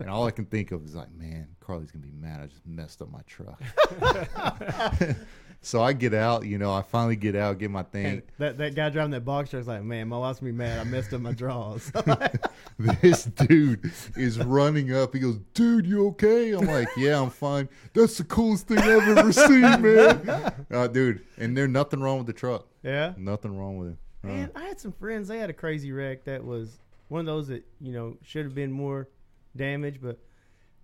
[0.00, 2.40] And all I can think of is like, man, Carly's gonna be mad.
[2.42, 3.60] I just messed up my truck.
[5.62, 8.06] so I get out, you know, I finally get out, get my thing.
[8.06, 10.78] And that that guy driving that box truck's like, man, my wife's gonna be mad.
[10.78, 11.92] I messed up my draws.
[12.78, 15.12] this dude is running up.
[15.14, 19.18] He goes, "Dude, you okay?" I'm like, "Yeah, I'm fine." That's the coolest thing I've
[19.18, 20.54] ever seen, man.
[20.70, 22.66] Uh, dude, and there's nothing wrong with the truck.
[22.82, 23.12] yeah.
[23.16, 23.98] Nothing wrong with it.
[24.22, 25.28] Man, I had some friends.
[25.28, 28.54] They had a crazy wreck that was one of those that you know should have
[28.54, 29.08] been more
[29.56, 30.18] damage, but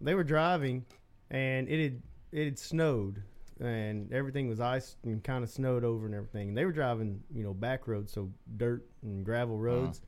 [0.00, 0.84] they were driving,
[1.30, 2.02] and it had
[2.32, 3.22] it had snowed,
[3.60, 6.48] and everything was ice and kind of snowed over and everything.
[6.48, 10.02] And they were driving, you know, back roads, so dirt and gravel roads,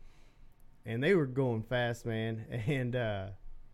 [0.84, 3.26] and they were going fast, man, and uh,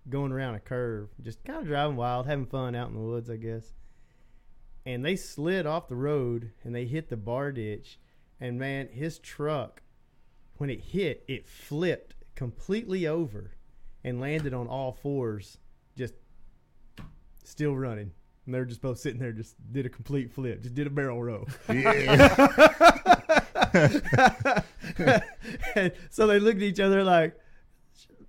[0.09, 3.31] going around a curve, just kind of driving wild, having fun out in the woods,
[3.31, 3.73] I guess.
[4.87, 7.99] And they slid off the road and they hit the bar ditch
[8.41, 9.83] and man, his truck,
[10.57, 13.53] when it hit, it flipped completely over
[14.05, 15.59] and landed on all fours,
[15.97, 16.15] just
[17.43, 18.13] still running.
[18.47, 21.23] And they're just both sitting there, just did a complete flip, just did a barrel
[21.23, 21.49] roll.
[21.71, 22.53] Yeah.
[25.75, 27.35] and so they looked at each other like,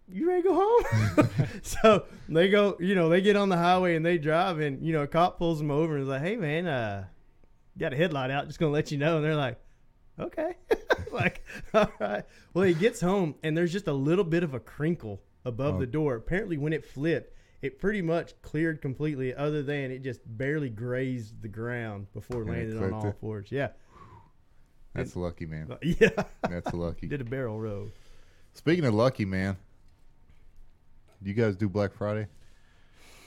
[0.08, 1.30] "You ready to go home?"
[1.62, 4.94] so they go, you know, they get on the highway and they drive, and you
[4.94, 7.06] know, a cop pulls them over and is like, "Hey, man, uh,
[7.78, 9.60] got a headlight out, just gonna let you know." And they're like,
[10.18, 10.56] "Okay."
[11.12, 12.24] like, all right.
[12.54, 15.80] Well, he gets home and there's just a little bit of a crinkle above Oh.
[15.80, 16.16] the door.
[16.16, 21.42] Apparently, when it flipped, it pretty much cleared completely, other than it just barely grazed
[21.42, 23.16] the ground before And it landed on all it?
[23.20, 23.48] fours.
[23.52, 23.70] Yeah,
[24.94, 25.76] That's lucky, man.
[25.82, 26.10] yeah.
[26.48, 27.08] That's lucky.
[27.10, 27.90] Did a barrel roll.
[28.54, 29.58] Speaking of lucky, man,
[31.22, 32.28] you guys do Black Friday?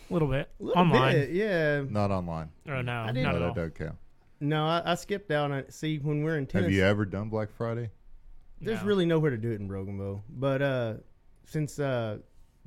[0.09, 1.15] A little bit Little online.
[1.15, 1.83] bit, yeah.
[1.89, 2.51] Not online.
[2.69, 3.55] Oh no, I didn't- at No, all.
[3.55, 3.97] that doesn't count.
[4.41, 5.75] No, I, I skipped out on it.
[5.75, 7.91] See, when we're in Have you ever done Black Friday?
[8.61, 8.87] there's No.
[8.87, 10.23] really nowhere to do it in Broganville.
[10.31, 10.95] But uh,
[11.49, 12.19] since uh,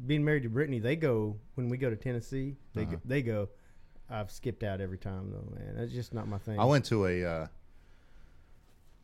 [0.05, 2.55] being married to Brittany, they go when we go to Tennessee.
[2.73, 2.91] They Uh-huh.
[2.95, 3.49] go, they go.
[4.09, 5.75] I've skipped out every time though, man.
[5.77, 6.59] That's just not my thing.
[6.59, 7.23] I went to a.
[7.23, 7.47] Uh,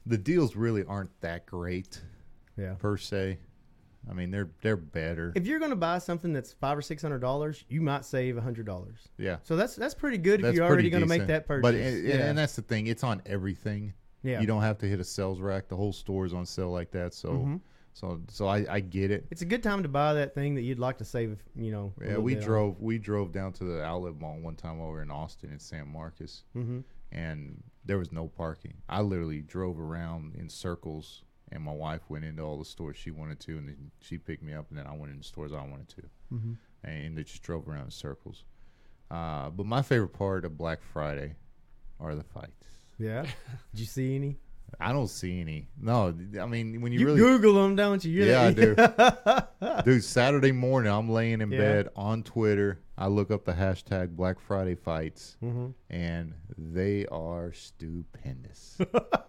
[0.06, 2.02] the deals really aren't that great
[2.58, 2.74] yeah.
[2.76, 3.38] per se.
[4.10, 5.34] I mean, they're they're better.
[5.36, 8.42] If you're gonna buy something that's five or six hundred dollars, you might save a
[8.42, 9.00] hundred dollars.
[9.18, 11.62] yeah, So that's that's pretty good that's if you're already gonna make that purchase.
[11.62, 12.16] But and, yeah.
[12.30, 13.94] and that's the thing; it's on everything.
[14.24, 14.40] yeah.
[14.40, 15.68] You don't have to hit a sales rack.
[15.68, 17.14] The whole store is on sale like that.
[17.14, 17.62] So Mhm.
[18.00, 19.26] So so I, I get it.
[19.32, 21.40] It's a good time to buy that thing that you'd like to save.
[21.56, 21.94] You know.
[22.06, 22.42] Yeah, we on.
[22.44, 25.88] drove we drove down to the outlet mall one time over in Austin in San
[25.92, 26.84] Marcos, Mhm.
[27.12, 28.76] and there was no parking.
[28.88, 33.10] I literally drove around in circles, and my wife went into all the stores she
[33.12, 35.64] wanted to, and then she picked me up, and then I went into stores I
[35.66, 36.02] wanted to,
[36.34, 36.58] Mhm.
[36.84, 38.44] and they just drove around in circles.
[39.10, 41.36] Uh, but my favorite part of Black Friday
[42.00, 42.68] are the fights.
[43.00, 43.24] Yeah.
[43.74, 44.38] Did you see any?
[44.80, 45.68] I don't see any.
[45.80, 48.12] No, I mean when you, You, really Google them, don't you?
[48.12, 49.82] You're Yeah, I do.
[49.84, 51.58] Dude, Saturday morning, I'm laying in Yeah.
[51.58, 52.80] bed on Twitter.
[52.98, 55.74] I look up the hashtag Black Friday fights, Mhm.
[55.90, 58.78] and they are stupendous.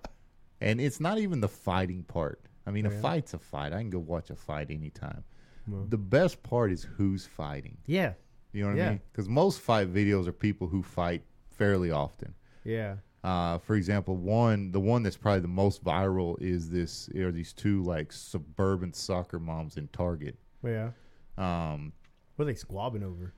[0.61, 2.41] and it's not even the fighting part.
[2.67, 3.73] I mean, a fight's a fight.
[3.73, 5.25] I can go watch a fight anytime.
[5.67, 5.87] Well.
[5.89, 7.79] The best part is who's fighting.
[7.87, 8.15] Yeah.
[8.53, 9.01] You know what I mean?
[9.13, 12.35] Because most fight videos are people who fight fairly often.
[12.65, 12.97] Yeah.
[13.25, 17.53] Uh, for example, one the one that's probably the most viral is this are these
[17.53, 20.37] two like suburban soccer moms in Target.
[20.65, 20.91] Yeah.
[21.37, 21.93] Um,
[22.37, 23.35] What are they squabbing over?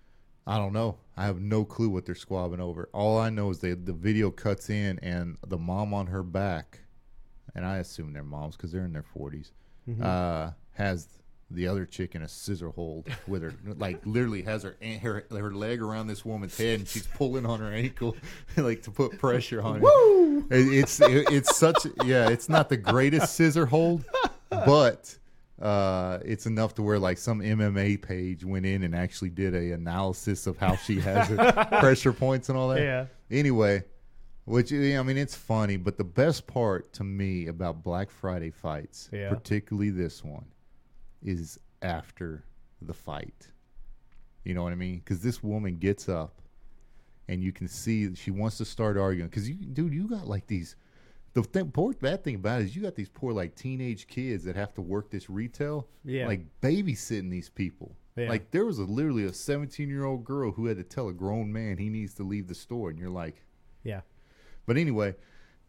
[0.47, 0.99] I don't know.
[1.17, 2.89] I have no clue what they're squabbing over.
[2.93, 6.81] All I know is they the video cuts in and the mom on her back,
[7.55, 9.53] and I assume they're moms because they're in their 40s
[9.89, 10.03] Mm-hmm.
[10.05, 11.09] uh, has
[11.51, 15.53] the other chick in a scissor hold with her, like literally has her her her
[15.53, 18.17] leg around this woman's head and she's pulling on her ankle,
[18.57, 19.81] like to put pressure on her.
[19.81, 20.39] Woo!
[20.51, 22.29] It, it's it, it's such yeah.
[22.29, 24.05] It's not the greatest scissor hold,
[24.51, 25.17] but
[25.61, 29.73] uh, it's enough to where like some MMA page went in and actually did a
[29.73, 32.81] analysis of how she has her pressure points and all that.
[32.81, 33.07] Yeah.
[33.31, 33.85] Anyway,
[34.47, 39.09] which I mean, it's funny, but the best part to me about Black Friday fights,
[39.13, 39.29] Yeah.
[39.29, 40.45] particularly this one,
[41.23, 42.45] is after
[42.83, 43.49] the fight.
[44.45, 44.99] You know what I mean?
[44.99, 46.41] Because this woman gets up,
[47.29, 49.29] and you can see she wants to start arguing.
[49.29, 50.77] Because you, dude, you got like these.
[51.33, 54.43] The th- poor bad thing about it is you got these poor like teenage kids
[54.45, 56.27] that have to work this retail, Yeah.
[56.27, 57.95] like babysitting these people.
[58.17, 58.29] Yeah.
[58.29, 61.13] Like there was a literally a 17 year old girl who had to tell a
[61.13, 63.45] grown man he needs to leave the store, and you're like,
[63.85, 64.01] Yeah.
[64.67, 65.15] but anyway,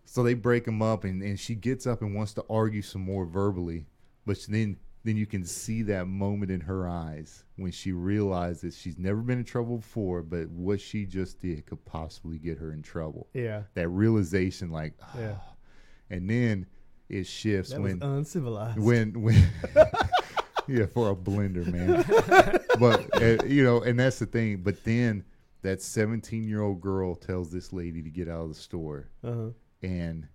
[0.06, 3.02] so they break him up, and, and she gets up and wants to argue some
[3.04, 3.86] more verbally,
[4.26, 8.98] but then then you can see that moment in her eyes when she realizes she's
[8.98, 12.82] never been in trouble before, but what she just did could possibly get her in
[12.84, 13.28] trouble.
[13.34, 13.64] Yeah.
[13.74, 15.36] That realization, like, Yeah.
[16.10, 16.68] and then
[17.10, 18.80] it shifts That when uncivilized.
[18.80, 19.36] when when
[20.68, 22.06] yeah for a blender man
[22.80, 25.26] but uh, you know and that's the thing but then
[25.62, 29.50] that 17 year old girl tells this lady to get out of the store uh-huh.
[29.82, 30.28] and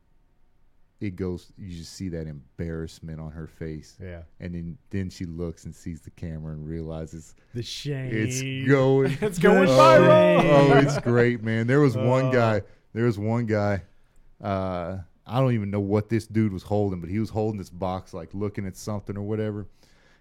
[1.01, 4.23] it goes you just see that embarrassment on her face Yeah.
[4.41, 8.11] and then then she looks and sees the camera and realizes The shame.
[8.13, 10.43] it's going It's going The viral.
[10.45, 12.33] oh it's great man there was one Oh.
[12.33, 12.63] guy
[12.95, 13.83] there was one guy
[14.43, 17.69] uh I don't even know what this dude was holding, but he was holding this
[17.69, 19.67] box, like looking at something or whatever.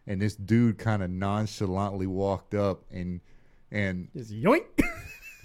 [0.08, 3.22] And this dude kind of nonchalantly walked up and
[3.72, 4.64] and Just yoink.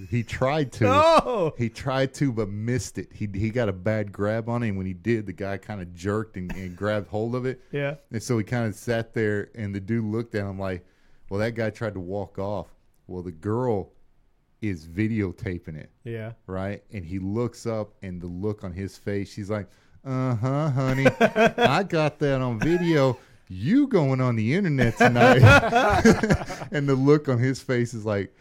[0.09, 0.85] He tried to.
[0.85, 1.55] no.
[1.59, 3.09] He tried to, but missed it.
[3.13, 4.69] He he got a bad grab on it.
[4.69, 7.61] And when he did, the guy kind of jerked and, and grabbed hold of it.
[7.73, 7.97] Yeah.
[8.13, 10.85] And so he kind of sat there, and the dude looked at him like,
[11.29, 12.69] "Well, that guy tried to walk off."
[13.07, 13.93] Well, the girl
[14.63, 16.33] is videotaping it, Yeah.
[16.47, 16.83] right?
[16.93, 19.67] And he looks up, and the look on his face, she's like,
[20.05, 23.19] "Uh huh, honey, I got that on video."
[23.53, 25.43] You going on the internet tonight?
[26.71, 28.33] and the look on his face is like,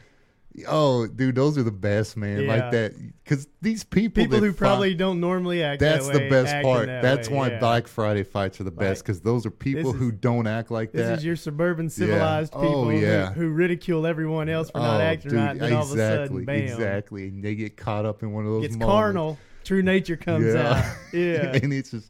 [0.67, 2.47] "Oh, dude, those are the best, man." Yeah.
[2.47, 5.79] Like that, because these people, People who find- probably don't normally act.
[5.79, 6.87] that's that the best part.
[6.87, 7.59] that That's way, why yeah.
[7.59, 10.71] Black Friday fights are the best Like, because those are people this who don't act
[10.71, 10.97] like that.
[10.97, 13.31] This is your suburban civilized Oh, people who- yeah.
[13.31, 15.51] who, ridicule everyone else for not Oh, acting dude, right.
[15.51, 18.31] And then all of a sudden, exactly, bam, exactly, and they get caught up in
[18.33, 18.65] one of those.
[18.65, 18.91] it's moments.
[18.91, 19.37] carnal.
[19.65, 20.69] True nature comes Yeah.
[20.79, 20.95] out.
[21.13, 21.51] Yeah.
[21.61, 22.09] and it's just,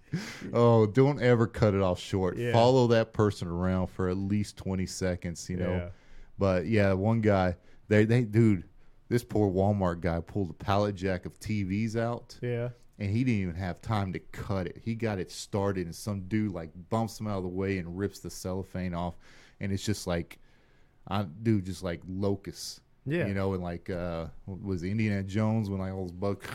[0.53, 2.37] oh, don't ever cut it off short.
[2.37, 2.53] Yeah.
[2.53, 5.69] Follow that person around for at least twenty seconds, you know.
[5.71, 5.89] Yeah.
[6.37, 7.55] But yeah, one guy,
[7.89, 8.63] they, they, dude,
[9.09, 12.37] this poor Walmart guy pulled a pallet jack of TVs out.
[12.41, 12.69] Yeah.
[12.99, 14.79] and he didn't even have time to cut it.
[14.83, 17.97] He got it started, and some dude like bumps him out of the way and
[17.97, 19.15] rips the cellophane off,
[19.59, 20.37] and it's just like,
[21.07, 22.81] I dude, just like locusts.
[23.05, 23.25] Yeah.
[23.25, 26.45] you know, and like uh was Indiana Jones when like all those bugs,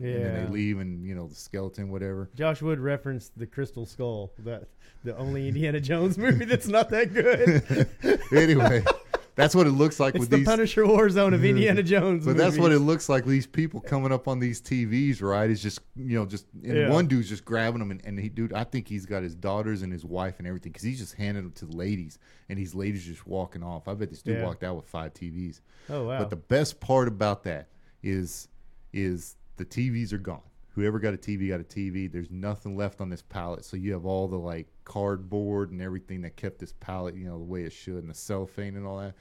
[0.00, 0.44] and then Yeah.
[0.44, 2.28] they leave, and you know the skeleton, whatever.
[2.34, 4.64] Josh Wood referenced the Crystal Skull, that
[5.04, 7.88] the only Indiana Jones movie that's not that good.
[8.36, 8.84] anyway,
[9.38, 10.46] that's what it looks like it's with the these.
[10.46, 12.26] Punisher war zone of Indiana Jones.
[12.26, 13.24] But that's what it looks like.
[13.24, 15.48] These people coming up on these TVs, right?
[15.48, 16.90] Is just you know, just and Yeah.
[16.90, 19.82] one dude's just grabbing them, and, and he, dude, I think he's got his daughters
[19.82, 22.18] and his wife and everything because he's just handing them to the ladies,
[22.50, 23.88] and these ladies just walking off.
[23.88, 24.44] I bet this dude Yeah.
[24.44, 25.60] walked out with five TVs.
[25.88, 26.18] Oh wow.
[26.18, 27.68] But the best part about that
[28.02, 28.48] is
[28.92, 30.42] is the TVs are gone.
[30.74, 32.10] Whoever got a TV got a TV.
[32.10, 36.22] There's nothing left on this pallet, so you have all the like cardboard and everything
[36.22, 38.98] that kept this pallet, you know, the way it should, and the cellophane and all
[38.98, 39.14] that.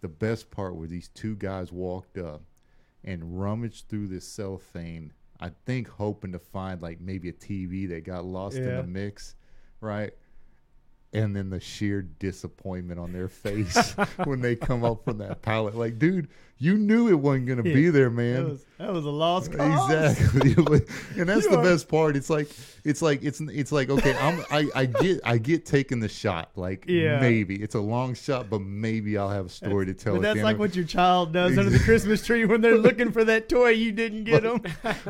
[0.00, 2.42] The best part were these two guys walked up
[3.04, 5.12] and rummaged through this cellophane.
[5.38, 9.36] I think hoping to find like maybe a TV that got lost in the mix,
[9.80, 10.12] right?
[11.12, 13.92] And then the sheer disappointment on their face
[14.24, 15.74] when they come up from that pallet.
[15.74, 17.90] Like, dude, you knew it wasn't gonna be Yeah.
[17.90, 18.48] there, that man.
[18.50, 19.90] was that was a lost cause.
[19.90, 20.52] Exactly,
[21.18, 22.16] and that's You the are- best part.
[22.16, 22.48] It's like
[22.84, 26.50] it's like it's it's like okay, I'm I, I get I get taking the shot.
[26.56, 27.18] Like Yeah.
[27.18, 30.14] maybe it's a long shot, but maybe I'll have a story to tell.
[30.14, 33.24] But that's like what your child does under the Christmas tree when they're looking for
[33.24, 34.60] that toy you didn't get them.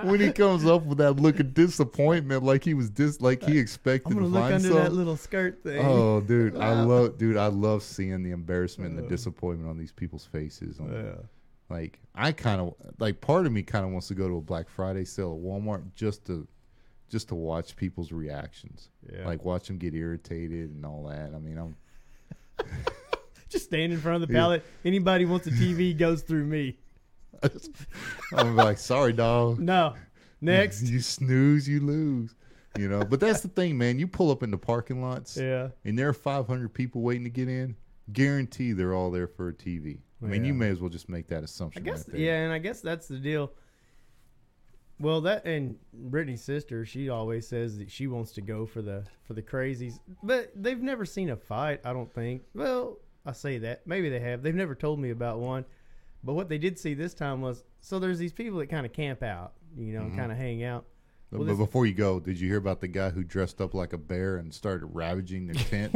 [0.04, 3.58] when he comes up with that look of disappointment, like he was dis like he
[3.58, 5.84] uh, expected I'm gonna to look under that little skirt thing.
[5.84, 9.76] Oh, Oh, dude, I love, dude, I love seeing the embarrassment and the disappointment on
[9.78, 10.78] these people's faces.
[10.80, 11.14] On, Yeah.
[11.68, 14.40] Like, I kind of like part of me kind of wants to go to a
[14.40, 16.48] Black Friday sale at Walmart just to,
[17.08, 18.88] just to watch people's reactions.
[19.12, 19.24] Yeah.
[19.24, 21.32] Like watch them get irritated and all that.
[21.34, 21.76] I mean, I'm
[23.48, 24.40] Just stand in front of the Yeah.
[24.40, 24.64] pallet.
[24.84, 26.76] Anybody wants a TV goes through me.
[28.34, 29.58] I'm like, sorry, dog.
[29.60, 29.94] No.
[30.40, 30.82] Next.
[30.82, 32.34] you snooze, you lose.
[32.78, 33.98] You know, but that's the thing, man.
[33.98, 35.36] You pull up in the parking lots.
[35.36, 35.68] yeah.
[35.84, 37.74] and there are 500 people waiting to get in,
[38.12, 39.98] guarantee they're all there for a TV.
[40.22, 41.82] I mean, you may as well just make that assumption.
[41.82, 43.52] I guess right yeah, and I guess that's the deal.
[44.98, 49.04] Well, that and Brittany's sister, she always says that she wants to go for the
[49.22, 51.80] for the crazies, but they've never seen a fight.
[51.86, 52.42] I don't think.
[52.54, 54.42] Well, I say that maybe they have.
[54.42, 55.64] They've never told me about one,
[56.22, 58.92] but what they did see this time was so there's these people that kind of
[58.92, 60.08] camp out, you know, mm-hmm.
[60.08, 60.84] and kind of hang out.
[61.30, 63.72] But, Well, but before you go, did you hear about the guy who dressed up
[63.72, 65.92] like a bear and started ravaging their tent?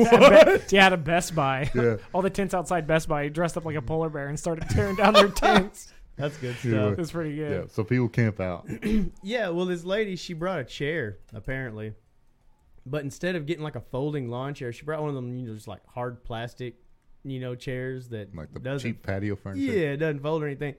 [0.71, 1.71] Yeah, at Best Buy.
[1.75, 1.97] Yeah.
[2.13, 4.69] All the tents outside Best Buy he dressed up like a polar bear and started
[4.71, 5.93] tearing down their tents.
[6.17, 6.93] That's good stuff.
[6.93, 7.51] It was pretty good.
[7.51, 8.69] yeah, so people camp out.
[9.25, 11.95] Yeah, well, this lady she brought a chair apparently,
[12.87, 15.49] but instead of getting like a folding lawn chair, she brought one of them, you
[15.49, 16.77] know, just like hard plastic,
[17.25, 19.65] you know, chairs that Like the doesn't, cheap patio furniture.
[19.73, 20.77] yeah, it doesn't fold or anything.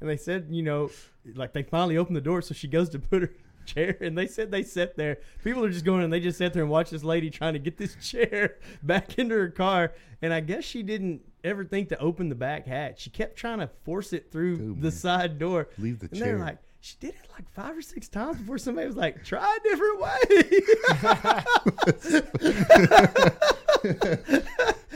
[0.00, 0.90] And they said, you know,
[1.34, 3.32] like they finally opened the door, so she goes to put her
[3.66, 5.18] chair, and they said they sat there.
[5.44, 7.58] People are just going and they just sat there and watched this lady trying to
[7.58, 11.98] get this chair back into her car, and I guess she didn't ever think to
[11.98, 13.00] open the back hatch.
[13.02, 14.90] She kept trying to force it through Dude, the man.
[14.92, 15.68] side door.
[15.78, 16.26] Leave the And chair.
[16.26, 19.56] they're like, she did it like five or six times before somebody was like, try
[19.56, 20.60] a different way.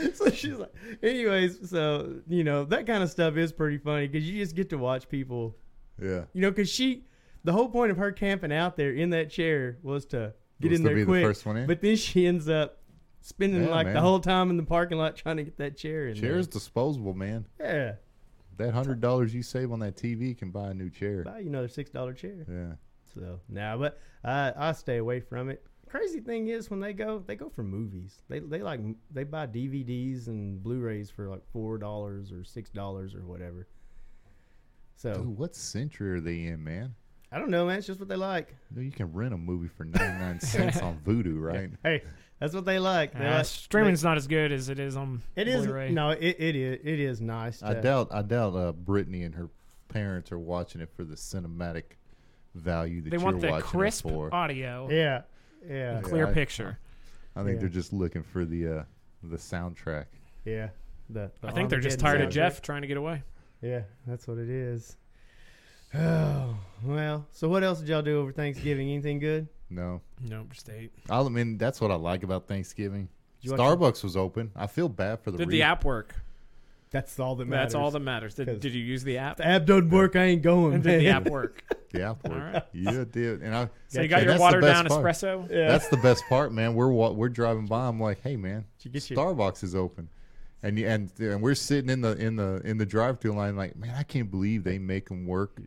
[0.13, 4.27] so she's like, anyways, so, you know, that kind of stuff is pretty funny because
[4.29, 5.55] you just get to watch people,
[6.01, 6.23] yeah.
[6.33, 7.03] you know, because she,
[7.43, 10.79] the whole point of her camping out there in that chair was to get Was
[10.79, 11.45] in to there the quick.
[11.45, 11.67] one in?
[11.67, 12.77] But then she ends up
[13.21, 16.07] spending Yeah, like the whole time in the parking lot trying to get that chair
[16.07, 17.45] in Chair's disposable, man.
[17.59, 17.93] Yeah.
[18.57, 21.23] That hundred dollars you save on that TV can buy a new chair.
[21.23, 22.45] Buy you another $6 chair.
[22.47, 22.75] Yeah.
[23.15, 25.63] So now, but I I stay away from it.
[25.89, 28.21] Crazy thing is when they go, they go for movies.
[28.29, 28.79] They they like
[29.11, 33.67] they buy DVDs and Blu-rays for like four dollars or six dollars or whatever.
[34.95, 36.93] So Dude, what century are they in, man?
[37.31, 37.77] I don't know, man.
[37.77, 38.55] It's just what they like.
[38.73, 41.69] Dude, You can rent a movie for 99 cents on Vudu, right?
[41.83, 42.03] Hey,
[42.39, 43.13] that's what they like.
[43.17, 45.91] They Uh, like streaming's not as good as it is on It is Blu-ray.
[45.91, 47.63] no, it, it is it is nice.
[47.63, 49.49] I to- doubt I doubt uh, Brittany and her
[49.87, 51.83] parents are watching it for the cinematic
[52.55, 54.33] value that they you're want the watching crisp it for.
[54.33, 55.21] audio, Yeah,
[55.67, 56.79] yeah, and clear I- picture.
[57.35, 57.59] I think Yeah.
[57.61, 58.83] they're just looking for the uh,
[59.23, 60.05] the soundtrack.
[60.43, 60.69] yeah.
[61.09, 62.33] The, the I think they're just tired of soundtrack.
[62.33, 63.23] Jeff trying to get away.
[63.61, 64.95] Yeah, that's what it is.
[65.95, 67.25] Oh well.
[67.31, 68.89] So what else did y'all do over Thanksgiving?
[68.89, 69.47] Anything good?
[69.69, 70.91] No, No, just ate.
[71.09, 73.07] I mean that's what I like about Thanksgiving.
[73.41, 74.51] You watch Starbucks was open.
[74.55, 75.37] I feel bad for the.
[75.39, 76.13] Did re- the app work?
[76.91, 78.35] That's all that That's all that matters.
[78.35, 79.37] Did, 'Cause- did you use the app?
[79.37, 80.15] The app doesn't work.
[80.17, 80.73] I ain't going.
[80.75, 81.15] And did the man.
[81.25, 81.63] app work?
[81.93, 82.35] The app worked.
[82.37, 82.63] All right.
[82.71, 83.41] Yeah, it did.
[83.41, 83.69] And I.
[83.89, 85.05] So you got and your that's the watered best down part.
[85.13, 85.49] espresso?
[85.51, 85.67] Yeah.
[85.67, 86.73] That's the best part, man.
[86.73, 87.85] We're wa- we're driving by.
[87.87, 90.07] I'm like, hey, man, you get your- Starbucks is open,
[90.63, 93.75] and you- and and we're sitting in the in the in the drive-through line, like,
[93.75, 95.59] man, I can't believe they make them work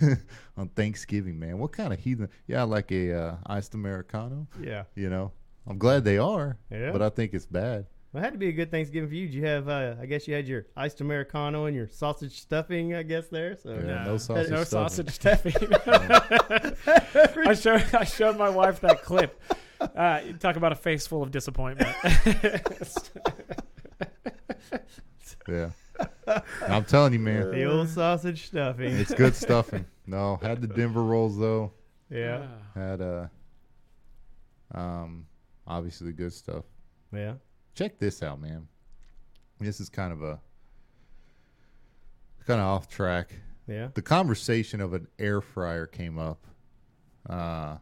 [0.56, 1.58] on Thanksgiving, man.
[1.58, 2.28] What kind of heathen?
[2.46, 4.46] Yeah, like a uh, iced americano.
[4.60, 4.84] yeah.
[4.94, 5.32] You know,
[5.66, 6.90] I'm glad they are, Yeah.
[6.92, 7.86] but I think it's bad.
[8.12, 9.26] Well, it had to be a good Thanksgiving for you.
[9.26, 9.68] Did you have?
[9.68, 12.94] Uh, I guess you had your iced americano and your sausage stuffing.
[12.94, 13.56] I guess there.
[13.56, 14.04] So Yeah, No.
[14.04, 14.50] no sausage.
[14.50, 15.06] no stuffing.
[15.06, 15.54] sausage stuffing.
[17.48, 19.42] I showed I showed my wife that clip.
[19.80, 21.88] Uh, you talk about a face full of disappointment.
[25.48, 25.70] Yeah,
[26.66, 28.92] I'm telling you, man, the old sausage stuffing.
[28.96, 29.86] it's good stuffing.
[30.06, 31.72] No, had the Denver rolls though.
[32.10, 32.46] yeah.
[32.74, 33.26] Had uh,
[34.74, 35.26] um,
[35.66, 36.64] obviously the good stuff.
[37.12, 37.34] Yeah.
[37.74, 38.66] check this out, man.
[39.60, 40.40] This is kind of a
[42.46, 43.32] kind of off track.
[43.66, 43.88] Yeah.
[43.94, 46.46] The conversation of an air fryer came up
[47.30, 47.76] uh,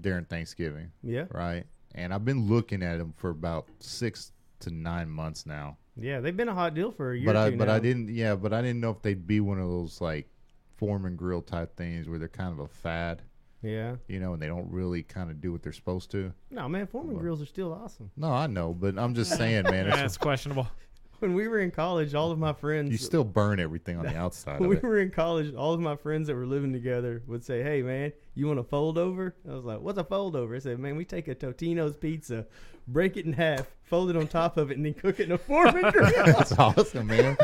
[0.00, 1.24] during Thanksgiving, Yeah.
[1.30, 1.64] right?
[1.94, 5.76] And I've been looking at them for about six to nine months now.
[5.98, 6.20] Yeah.
[6.20, 7.26] They've been a hot deal for a year.
[7.26, 7.74] But or I but now.
[7.74, 10.28] I didn't yeah, but I didn't know if they'd be one of those like
[10.76, 13.22] Foreman grill type things where they're kind of a fad,
[13.62, 13.96] Yeah.
[14.08, 16.32] you know, and they don't really kind of do what they're supposed to.
[16.50, 16.86] No, man.
[16.86, 18.10] Foreman Well- grills are still awesome.
[18.16, 20.68] No, I know, but I'm just saying, man, yeah, it's, it's questionable.
[21.20, 22.92] When we were in college, all of my friends.
[22.92, 25.96] you still burn everything on the outside when we were in college, all of my
[25.96, 29.54] friends that were living together would say, "Hey, man, you want a fold over?" I
[29.54, 32.46] was like, "What's a fold over?" I said, "Man, we take a Totino's pizza,
[32.86, 35.32] break it in half, fold it on top of it, and then cook it in
[35.32, 37.36] a Foreman grill." That's awesome, man.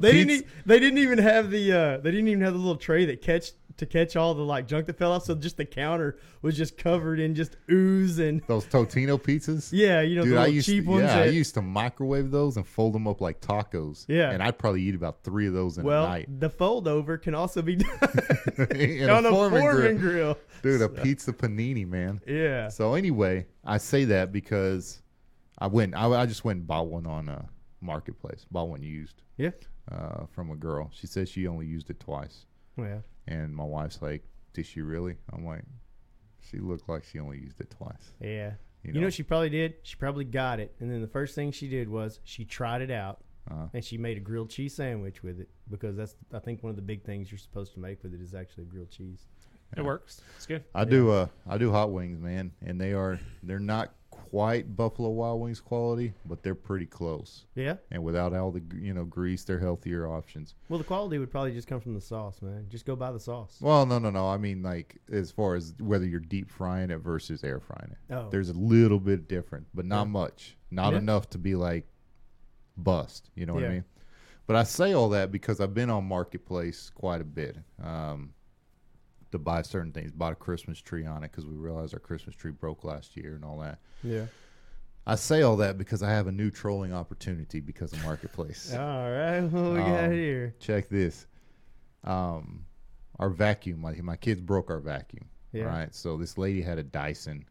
[0.00, 0.30] They didn't.
[0.30, 1.72] E- they didn't even have the.
[1.72, 4.66] Uh, they didn't even have the little tray that catch to catch all the like
[4.68, 5.24] junk that fell off.
[5.24, 9.70] So just the counter was just covered in just ooze and those Totino pizzas.
[9.72, 11.04] yeah, you know Dude, the I used cheap to, ones.
[11.04, 14.04] yeah, I used to microwave those and fold them up like tacos.
[14.08, 14.30] Yeah.
[14.30, 16.40] and I'd probably eat about three of those in well, a night.
[16.40, 20.34] the fold over can also be done in on a a Foreman, grill.
[20.34, 20.38] grill.
[20.62, 22.20] dude, a pizza panini, man.
[22.26, 22.68] Yeah.
[22.68, 25.02] So anyway, I say that because
[25.58, 27.48] I went, I, I just went and bought one on a
[27.80, 29.50] marketplace, bought one used Yeah.
[29.90, 30.90] uh, from a girl.
[30.92, 32.44] She says she only used it twice,
[32.78, 33.00] Yeah.
[33.26, 35.64] and my wife's like, "Did she really?" I'm like,
[36.40, 38.52] "She looked like she only used it twice." Yeah.
[38.82, 39.74] You You know, know, what she probably did?
[39.82, 42.90] She probably got it, and then the first thing she did was she tried it
[42.90, 46.62] out, Uh, and she made a grilled cheese sandwich with it because that's I think
[46.62, 49.26] one of the big things you're supposed to make with it is actually grilled cheese.
[49.76, 50.22] It works.
[50.36, 50.64] It's good.
[50.74, 53.92] I do uh I do hot wings, man, and they are they're not
[54.30, 57.46] quite Buffalo Wild Wings quality, but they're pretty close.
[57.54, 57.76] Yeah.
[57.90, 60.54] And without all the you know grease, they're healthier options.
[60.68, 62.66] Well, the quality would probably just come from the sauce, man.
[62.68, 63.56] Just go buy the sauce.
[63.60, 64.28] Well, no, no, no.
[64.28, 68.14] I mean like as far as whether you're deep frying it versus air frying it.
[68.14, 68.28] Oh.
[68.30, 70.12] There's a little bit different, but not Yeah.
[70.12, 70.56] much.
[70.70, 70.98] Not Yeah.
[70.98, 71.86] enough to be like
[72.76, 73.30] bust.
[73.34, 73.84] You know what I mean?
[74.46, 77.56] But I say all that because I've been on marketplace quite a bit.
[77.82, 78.32] Um,
[79.32, 82.34] to buy certain things, bought a Christmas tree on it because we realized our Christmas
[82.36, 83.78] tree broke last year and all that.
[84.02, 84.26] Yeah.
[85.06, 88.72] I say all that because I have a new trolling opportunity because of marketplace.
[88.78, 88.78] All
[89.10, 89.40] right.
[89.40, 90.54] What we got Um, here?
[90.60, 91.26] Check this.
[92.04, 92.66] Um,
[93.18, 95.24] our vacuum, my my kids broke our vacuum.
[95.52, 95.64] Yeah.
[95.64, 95.94] Right.
[95.94, 97.46] So this lady had a Dyson.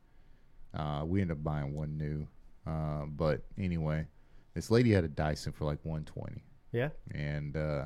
[0.76, 2.28] Uh, we ended up buying one new.
[2.72, 4.06] Uh, but anyway,
[4.54, 6.90] this lady had a Dyson for like 120, Yeah.
[7.12, 7.86] and uh,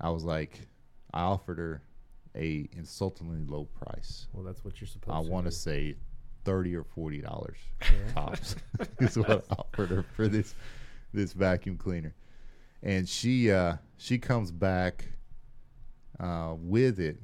[0.00, 0.60] I was like,
[1.14, 1.82] I offered her
[2.36, 4.26] a insultingly low price.
[4.32, 5.28] Well, that's what you're supposed to I to.
[5.30, 5.96] want to say
[6.44, 8.12] thirty or forty dollars Yeah.
[8.12, 8.56] tops
[9.00, 10.54] is what I offered her for this
[11.12, 12.14] this vacuum cleaner,
[12.82, 15.04] and she uh, she comes back
[16.20, 17.18] uh, with it,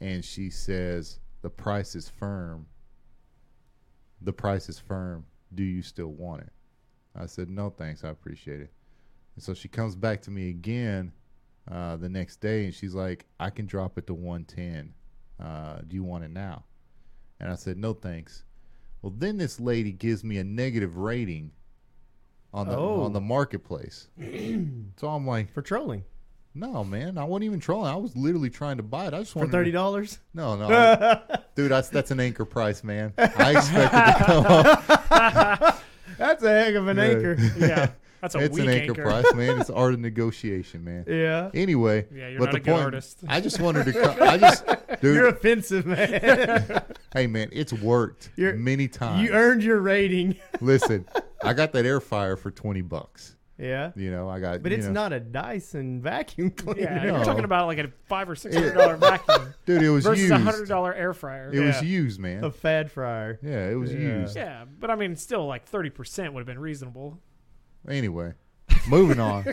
[0.00, 2.66] and she says the price is firm.
[4.20, 5.24] The price is firm.
[5.54, 6.50] Do you still want it?
[7.16, 8.04] I said no, thanks.
[8.04, 8.72] I appreciate it.
[9.36, 11.12] And so she comes back to me again
[11.70, 14.92] uh, the next day, and she's like, "I can drop it to one ten
[15.40, 16.64] Uh, do you want it now?
[17.40, 18.44] And I said, no, thanks.
[19.02, 21.50] Well, then this lady gives me a negative rating
[22.52, 23.02] on the Oh.
[23.02, 24.08] on the marketplace.
[24.96, 26.04] so I'm like, For trolling.
[26.54, 27.90] no, man, I wasn't even trolling.
[27.92, 29.14] I was literally trying to buy it.
[29.14, 30.20] I just For wanted thirty dollars?
[30.32, 30.68] no, no,
[31.56, 33.12] dude, that's that's an anchor price, man.
[33.18, 35.80] I expected to come up.
[36.16, 37.36] That's a heck of an anchor.
[37.58, 37.90] Yeah,
[38.24, 39.02] that's a It's weak an anchor, anchor.
[39.02, 39.60] price, man.
[39.60, 41.04] It's art of negotiation, man.
[41.06, 41.50] Yeah.
[41.54, 43.18] Anyway, Yeah, you're but not the a good point, artist.
[43.28, 43.92] I just wanted to.
[44.14, 44.66] Co- I just,
[45.00, 45.14] dude.
[45.16, 46.82] You're offensive, man.
[47.12, 49.22] hey, man, it's worked You're- many times.
[49.22, 50.36] you earned your rating.
[50.60, 51.06] Listen,
[51.42, 53.36] I got that air fryer for twenty bucks.
[53.56, 53.92] Yeah.
[53.94, 54.64] You know, I got.
[54.64, 56.80] But it's know, not a Dyson vacuum cleaner.
[56.80, 57.16] Yeah, No.
[57.16, 59.80] you're talking about like a five or six hundred dollar vacuum dude.
[59.80, 60.32] It was versus used.
[60.34, 61.52] a hundred dollar air fryer.
[61.52, 62.42] It was used, man.
[62.42, 63.38] A fad fryer.
[63.42, 64.00] Yeah, it was Yeah.
[64.00, 64.34] used.
[64.36, 67.20] Yeah, but I mean, still like thirty percent would have been reasonable.
[67.88, 68.32] Anyway,
[68.88, 69.44] moving on.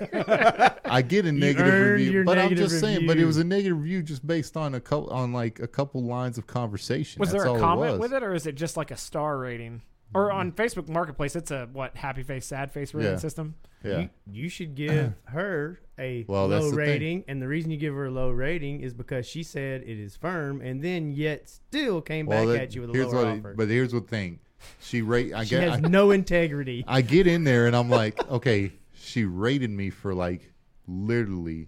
[0.85, 3.07] I get a negative earned review, your but I'm negative just saying.
[3.07, 6.03] But it was a negative review just based on a couple on like a couple
[6.03, 7.19] lines of conversation.
[7.19, 7.99] Was That's there a all comment it was.
[8.01, 9.81] with it, or is it just like a star rating?
[10.13, 10.55] Or on mm.
[10.55, 13.17] Facebook Marketplace, it's a what happy face, sad face rating Yeah.
[13.17, 13.55] system.
[13.83, 13.99] Yeah.
[13.99, 16.85] You, you should give her a Well, that's low the thing.
[16.85, 19.97] rating, and the reason you give her a low rating is because she said it
[19.97, 23.23] is firm, and then yet still came back that- at you with a here's lower
[23.25, 23.53] what it- offer.
[23.57, 24.39] but here's the thing.
[24.79, 25.33] She rate.
[25.33, 25.63] I she get.
[25.63, 26.83] has I, no integrity.
[26.87, 30.51] I get in there and I'm like, okay, she rated me for like
[30.87, 31.67] literally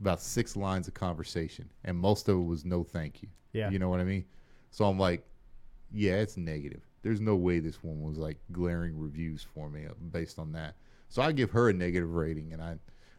[0.00, 3.28] about six lines of conversation, and most of it was no thank you.
[3.52, 3.70] Yeah.
[3.70, 4.24] You know what I mean?
[4.70, 5.24] So I'm like,
[5.92, 6.82] yeah, it's negative.
[7.02, 10.74] There's no way this one was like glaring reviews for me uh, based on that.
[11.08, 12.76] So I give her a negative rating, and I,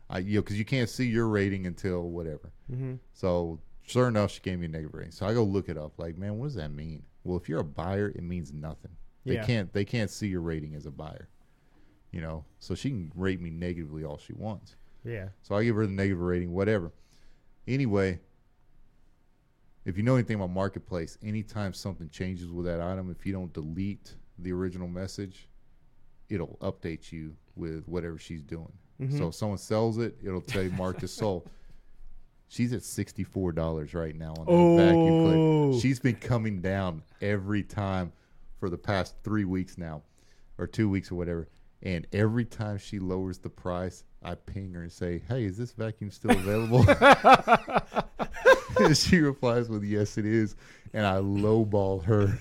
[0.10, 2.52] I you know, because you can't see your rating until whatever.
[2.70, 5.12] hmm So sure enough, she gave me a negative rating.
[5.12, 5.94] So I go look it up.
[5.98, 7.04] Like, man, what does that mean?
[7.26, 8.92] Well, if you're a buyer, it means nothing.
[9.26, 9.46] They Yeah.
[9.46, 11.28] can't they can't see your rating as a buyer.
[12.12, 14.78] You know, so she can rate me negatively all she wants.
[15.04, 15.30] Yeah.
[15.42, 16.94] So I give her the negative rating, whatever.
[17.68, 18.22] Anyway,
[19.84, 23.52] if you know anything about marketplace, anytime something changes with that item, if you don't
[23.52, 25.50] delete the original message,
[26.30, 28.72] it'll update you with whatever she's doing.
[29.00, 29.18] Mhm.
[29.18, 31.50] So if someone sells it, it'll tell you marked as sold.
[32.48, 35.24] She's at sixty four dollars right now on that vacuum Oh.
[35.72, 35.80] cleaner.
[35.82, 38.12] She's been coming down every time
[38.60, 40.04] for the past three weeks now,
[40.58, 41.48] or two weeks or whatever.
[41.84, 45.72] And every time she lowers the price, I ping her and say, "Hey, is this
[45.72, 46.86] vacuum still available?"
[48.80, 50.56] and she replies with, "Yes, it is."
[50.94, 52.38] And I lowball her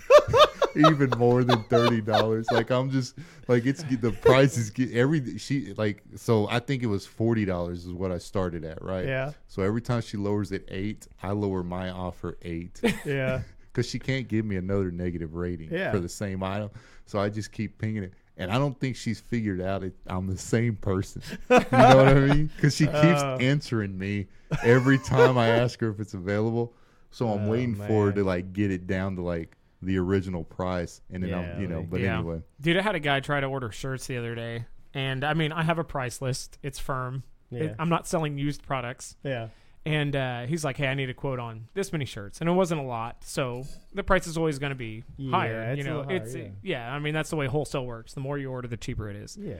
[0.76, 2.46] even more than thirty dollars.
[2.50, 3.16] Like I'm just
[3.48, 7.44] like it's the price is get every she like so I think it was forty
[7.44, 9.06] dollars is what I started at, right?
[9.06, 9.32] Yeah.
[9.48, 13.42] So every time she lowers it eight, I lower my offer eight Yeah.
[13.72, 15.90] because she can't give me another negative rating Yeah.
[15.90, 16.70] for the same item.
[17.06, 18.12] So I just keep pinging it.
[18.36, 21.22] And I don't think she's figured out it, I'm the same person.
[21.48, 22.50] You know what I mean?
[22.56, 23.36] Because she keeps Oh.
[23.40, 24.26] answering me
[24.64, 26.72] every time I ask her if it's available.
[27.12, 30.44] So I'm Oh, waiting for her to like get it down to like the original
[30.44, 31.80] price, and then I'm, you know.
[31.80, 32.18] Yeah, But yeah.
[32.18, 35.34] anyway, Dude, I had a guy try to order shirts the other day, and I
[35.34, 36.58] mean, I have a price list.
[36.62, 37.22] It's firm.
[37.50, 37.74] It- Yeah.
[37.78, 39.16] I'm not selling used products.
[39.22, 39.48] Yeah.
[39.86, 42.54] And uh, he's like, "Hey, I need a quote on this many shirts," and it
[42.54, 45.60] wasn't a lot, so the price is always going to be Yeah, higher.
[45.72, 46.90] it's you know, higher, it's yeah.
[46.90, 48.14] I mean, that's the way wholesale works.
[48.14, 49.36] The more you order, the cheaper it is.
[49.38, 49.56] Yeah.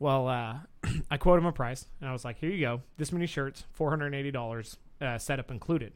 [0.00, 0.56] Well, uh,
[1.12, 2.82] I quote him a price, and I was like, "Here you go.
[2.96, 5.92] This many shirts, four hundred and eighty dollars, uh, setup included."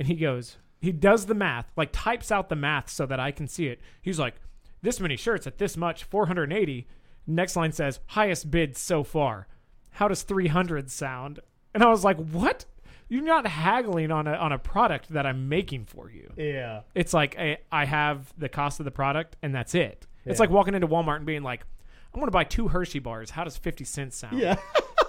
[0.00, 3.30] And he goes, he does the math, like types out the math so that I
[3.30, 3.80] can see it.
[4.00, 4.36] He's like,
[4.82, 6.86] "This many shirts at this much, four hundred and eighty.
[7.26, 9.48] Next line says, "Highest bid so far."
[9.90, 11.40] How does three hundred sound?
[11.74, 12.64] And I was like, "What?
[13.08, 16.82] You're not haggling on a on a product that I'm making for you." Yeah.
[16.94, 20.06] It's like I, I have the cost of the product and that's it.
[20.24, 21.64] It's like walking into Walmart and being like,
[22.12, 23.30] I'm gonna buy two Hershey bars.
[23.30, 24.38] How does fifty cents sound?
[24.38, 24.56] Yeah.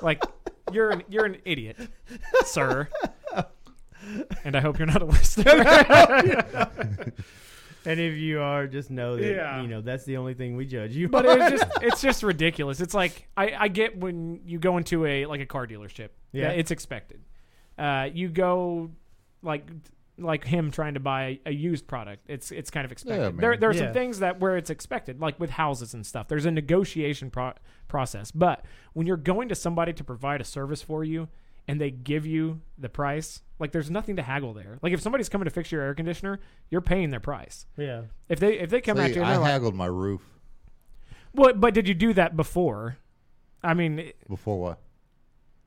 [0.02, 0.24] Like
[0.72, 1.78] you're an you're an idiot,
[2.46, 2.88] sir.
[4.44, 6.44] And I hope you're not a listener.
[7.86, 9.62] And if you are, just know that Yeah.
[9.62, 11.08] you know that's the only thing we judge you.
[11.08, 11.42] but on.
[11.42, 12.82] it's just it's just ridiculous.
[12.82, 16.10] It's like I, I get when you go into a like a car dealership.
[16.34, 16.50] Yeah.
[16.50, 17.22] it's expected.
[17.78, 18.92] Uh, you go
[19.42, 19.66] like
[20.18, 22.26] like him trying to buy a used product.
[22.28, 23.22] It's it's kind of expected.
[23.36, 23.80] Yeah, there there are Yeah.
[23.86, 26.28] some things that where it's expected, like with houses and stuff.
[26.28, 27.54] There's a negotiation pro-
[27.88, 28.30] process.
[28.30, 31.30] But when you're going to somebody to provide a service for you
[31.70, 34.80] and they give you the price, like there's nothing to haggle there.
[34.82, 36.40] Like if somebody's coming to fix your air conditioner,
[36.70, 37.66] you're paying their price.
[37.78, 38.04] yeah.
[38.28, 40.22] If they if they come at See, you and I they're like, haggled my roof
[41.34, 42.98] well, but did you do that before?
[43.64, 44.80] I mean, before what?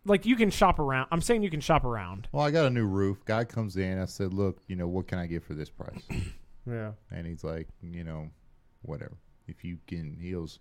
[0.05, 1.07] like you can shop around.
[1.13, 2.29] I'm saying you can shop around.
[2.33, 3.25] Well, I got a new roof.
[3.25, 4.01] Guy comes in.
[4.01, 6.03] I said, "Look, you know, what can I get for this price?"
[6.65, 6.93] Yeah.
[7.11, 8.31] And he's like, you know,
[8.83, 9.17] whatever.
[9.49, 10.61] If you can, he goes,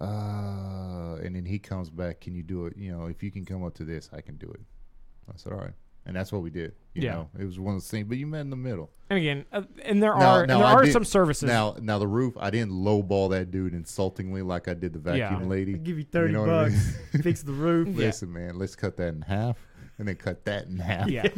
[0.00, 2.20] uh, and then he comes back.
[2.20, 2.76] Can you do it?
[2.76, 4.60] You know, if you can come up to this, I can do it.
[5.32, 5.72] I said, all right.
[6.06, 6.72] and that's what we did.
[6.94, 7.12] You Yeah.
[7.12, 8.08] know, it was one of those things.
[8.08, 8.90] But you met in the middle.
[9.10, 11.46] And again, uh, and there Now- are now there I are did- some services.
[11.46, 12.34] Now, now the roof.
[12.40, 15.46] I didn't lowball that dude insultingly like I did the vacuum Yeah.
[15.48, 15.74] lady.
[15.74, 17.88] I give you thirty know what I bucks, fix the roof.
[17.96, 18.06] Yeah.
[18.06, 19.58] Listen, man, let's cut that in half,
[19.98, 21.08] and then cut that in half.
[21.08, 21.28] yeah,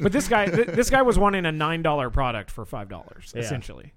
[0.00, 3.32] but this guy, th- this guy was wanting a nine dollar product for five dollars,
[3.34, 3.42] Yeah.
[3.42, 3.92] essentially.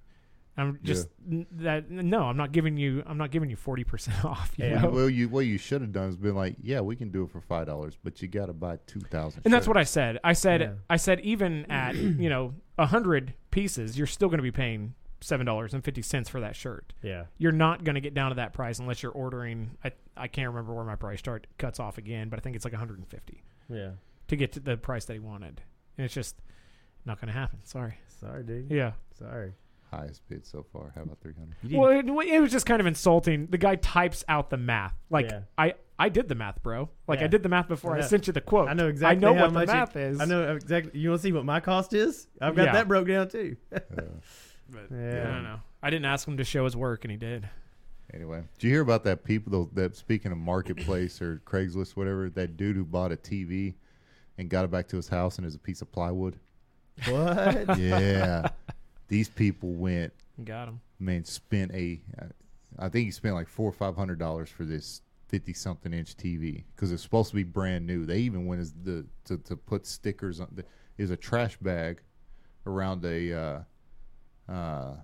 [0.58, 1.90] I'm just n- that.
[1.92, 3.04] No, I'm not giving you.
[3.06, 4.54] I'm not giving you forty percent off.
[4.58, 4.82] You Yeah.
[4.82, 4.90] know?
[4.90, 7.32] Well, you what you should have done is been like, yeah, we can do it
[7.32, 9.42] for five dollars, but you got to buy two thousand.
[9.46, 10.20] And that's what I said.
[10.24, 10.72] I said, Yeah.
[10.90, 14.96] I said, even at you know a hundred pieces, you're still going to be paying
[15.22, 16.94] seven dollars and fifty cents for that shirt.
[17.02, 17.26] Yeah.
[17.38, 19.72] You're not going to get down to that price unless you're ordering.
[19.84, 22.64] I I can't remember where my price start cuts off again, but I think it's
[22.64, 23.92] like 150 Yeah.
[24.30, 25.62] to get to the price that he wanted,
[25.98, 26.38] and it's just
[27.04, 27.60] not going to happen.
[27.66, 27.96] Sorry.
[28.22, 28.72] Sorry, dude.
[28.72, 28.94] Yeah.
[29.20, 29.54] Sorry.
[29.92, 30.92] Highest bid so far.
[30.96, 31.56] How about three hundred?
[31.78, 33.48] Well, it, it was just kind of insulting.
[33.48, 34.94] The guy types out the math.
[35.10, 35.42] Like Yeah.
[35.58, 36.90] I, I did the math, bro.
[37.08, 38.68] Like I did the math before I I, sent you the quote.
[38.68, 40.20] I know exactly I know how what much the math is.
[40.20, 41.00] I know exactly.
[41.00, 42.28] You want to see what my cost is?
[42.42, 42.74] I've got Yeah.
[42.74, 43.56] that broke down too.
[44.68, 45.28] But Yeah.
[45.30, 45.60] I don't know.
[45.84, 47.48] I didn't ask him to show his work, and he did.
[48.14, 52.30] Anyway, did you hear about that people though, that speaking of marketplace or Craigslist, whatever?
[52.30, 53.76] That dude who bought a TV
[54.38, 56.40] and got it back to his house and it's a piece of plywood.
[57.10, 57.78] What?
[57.78, 58.50] Yeah,
[59.08, 60.82] these people went Got him.
[61.00, 62.02] man spent a
[62.78, 66.16] I think he spent like four or five hundred dollars for this fifty something inch
[66.16, 68.06] TV because it's supposed to be brand new.
[68.06, 70.48] They even went as the to, to put stickers on.
[70.52, 70.66] The,
[70.98, 72.02] is a trash bag
[72.66, 74.96] around a uh, uh,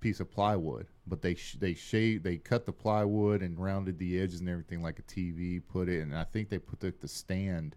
[0.00, 4.20] piece of plywood, but they sh- they shaved they cut the plywood and rounded the
[4.20, 5.60] edges and everything like a TV.
[5.66, 7.76] Put it and I think they put the, the stand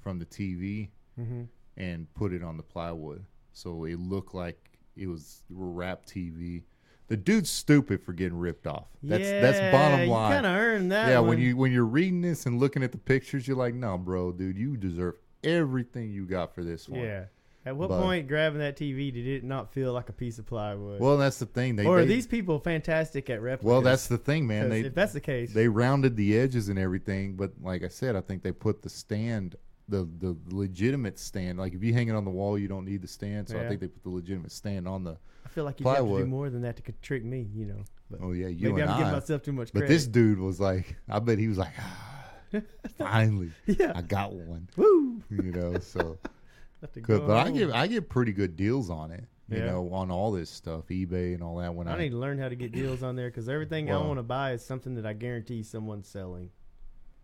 [0.00, 0.88] from the TV
[1.18, 1.42] mm-hmm.
[1.76, 6.62] and put it on the plywood, so it looked like it was rap TV.
[7.08, 8.86] The dude's stupid for getting ripped off.
[9.02, 10.30] That's that's bottom line.
[10.30, 11.08] You kind of earned that.
[11.08, 11.30] yeah, one.
[11.30, 14.30] when you when you're reading this and looking at the pictures, you're like, no, bro,
[14.32, 17.00] dude, you deserve everything you got for this one.
[17.00, 17.24] Yeah.
[17.66, 20.46] At what But- point grabbing that TV did it not feel like a piece of
[20.46, 20.98] plywood?
[20.98, 21.76] Well, that's the thing.
[21.76, 23.66] They, or are they- these people fantastic at replicas?
[23.66, 24.70] well, that's the thing, man.
[24.70, 28.16] They if that's the case, they rounded the edges and everything, but like I said,
[28.16, 29.56] I think they put the stand,
[29.90, 31.58] the the legitimate stand.
[31.58, 33.48] Like if you hang it on the wall, you don't need the stand.
[33.48, 35.18] So I think they put the legitimate stand on the.
[35.44, 37.48] I feel like you have to do more than that to trick me.
[37.54, 39.16] You know, but Oh yeah, you maybe and I'm giving I.
[39.16, 39.86] myself too much Credit.
[39.86, 42.24] But this dude was like, I bet he was like, ah,
[42.98, 44.68] finally, yeah, I got one.
[44.76, 45.22] woo.
[45.30, 46.18] You know, so
[46.92, 47.02] good.
[47.02, 49.24] go But I get I get pretty good deals on it.
[49.48, 49.66] You Yeah.
[49.72, 51.74] know, on all this stuff, eBay and all that.
[51.74, 53.98] When I, I need to learn how to get deals on there because everything I
[53.98, 56.50] want to buy is something that I guarantee someone's selling.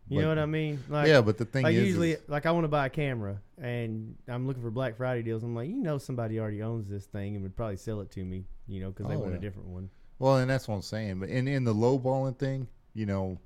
[0.09, 0.79] You But- know what I mean?
[0.89, 2.91] Like, yeah, but the thing like is, usually, is- like I want to buy a
[2.91, 5.43] camera and I'm looking for Black Friday deals.
[5.43, 8.25] I'm like, you know, somebody already owns this thing and would probably sell it to
[8.25, 8.45] me.
[8.69, 9.39] You know, because they Oh, want yeah.
[9.39, 9.91] a different one.
[10.19, 11.21] well, and that's what I'm saying.
[11.21, 13.39] But in in the lowballing thing, you know,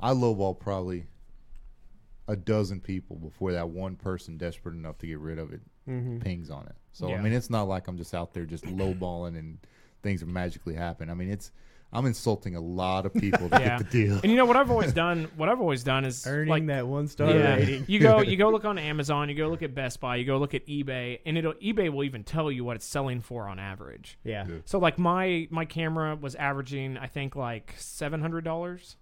[0.00, 1.06] I lowball probably
[2.28, 6.18] a dozen people before that one person desperate enough to get rid of it Mm-hmm.
[6.18, 6.74] pings on it.
[6.92, 7.18] So Yeah.
[7.18, 9.58] I mean, it's not like I'm just out there just lowballing and
[10.02, 11.08] things are magically happen.
[11.08, 11.52] I mean, it's
[11.92, 13.78] I'm insulting a lot of people to Yeah.
[13.78, 14.20] get the deal.
[14.22, 15.28] And you know what I've always done?
[15.36, 17.84] What I've always done is Earning like that one star yeah, rating.
[17.88, 20.36] you go you go look on Amazon, you go look at Best Buy, you go
[20.38, 23.58] look at eBay, and it'll eBay will even tell you what it's selling for on
[23.58, 24.18] average.
[24.24, 24.46] Yeah.
[24.48, 24.56] Yeah.
[24.64, 28.96] So like my my camera was averaging I think like seven hundred dollars,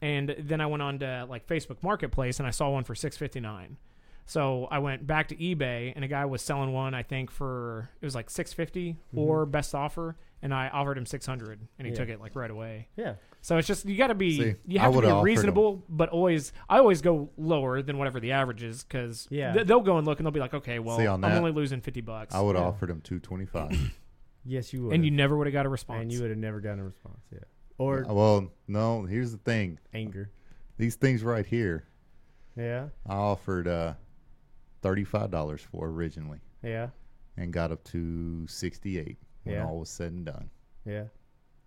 [0.00, 3.16] and then I went on to like Facebook Marketplace and I saw one for six
[3.16, 3.78] fifty nine.
[4.28, 7.88] So I went back to eBay and a guy was selling one I think for
[8.00, 8.54] it was like six
[9.14, 11.98] or best offer, and I offered him six hundred and he Yeah.
[12.00, 12.88] took it like right away.
[12.96, 13.14] Yeah.
[13.40, 15.24] So it's just you got to be See, you I have to be offered 'em.
[15.24, 19.62] reasonable, but always I always go lower than whatever the average is because Yeah.
[19.62, 21.52] they'll go and look and they'll be like, okay, well See, on I'm that, only
[21.52, 22.68] losing fifty bucks, I would have Yeah.
[22.68, 23.70] offered him two twenty five.
[24.48, 24.94] Yes, you would.
[24.94, 26.02] and you never would have got a response.
[26.02, 27.18] and you would have never gotten a response.
[27.32, 27.40] Yeah.
[27.78, 29.02] Or well, no.
[29.04, 30.30] Here's the thing: anger.
[30.78, 31.84] these things right here,
[32.56, 32.88] Yeah.
[33.06, 33.94] I offered uh,
[34.86, 36.90] thirty five dollars for originally, Yeah.
[37.36, 39.66] and got up to sixty eight when Yeah.
[39.66, 40.48] all was said and done.
[40.84, 41.04] Yeah.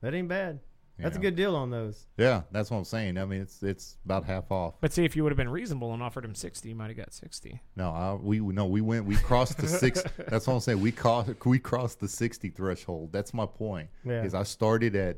[0.02, 0.60] That ain't bad.
[0.98, 2.08] you That's a good deal on those.
[2.18, 3.18] Yeah, that's what I'm saying.
[3.18, 4.76] I mean, it's it's about half off.
[4.80, 6.96] But see, if you would have been reasonable and offered him sixty, you might have
[6.98, 7.62] got sixty.
[7.76, 10.02] No, I, we no, we went, we crossed the six.
[10.30, 10.80] that's what I'm saying.
[10.82, 13.12] We crossed, we crossed the sixty threshold.
[13.12, 13.90] That's my point.
[14.06, 14.24] Yeah.
[14.24, 15.18] Is I started at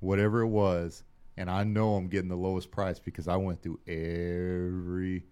[0.00, 1.04] whatever it was,
[1.36, 5.24] and I know I'm getting the lowest price because I went through every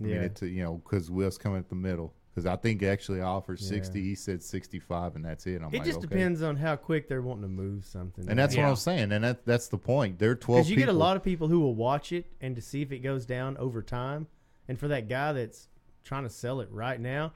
[0.00, 0.14] Yeah.
[0.16, 2.14] minute to you know because Will's coming at the middle.
[2.34, 3.68] Because I think actually I offered Yeah.
[3.68, 4.02] sixty.
[4.02, 5.62] He said sixty five, and that's it.
[5.62, 6.08] I'm It like, just okay.
[6.08, 8.28] depends on how quick they're wanting to move something.
[8.28, 8.64] And that's Yeah.
[8.64, 9.12] what I'm saying.
[9.12, 10.18] And that that's the point.
[10.18, 10.62] They're twelve.
[10.62, 12.90] because you get a lot of people who will watch it and to see if
[12.90, 14.26] it goes down over time.
[14.66, 15.68] And for that guy that's
[16.02, 17.34] trying to sell it right now,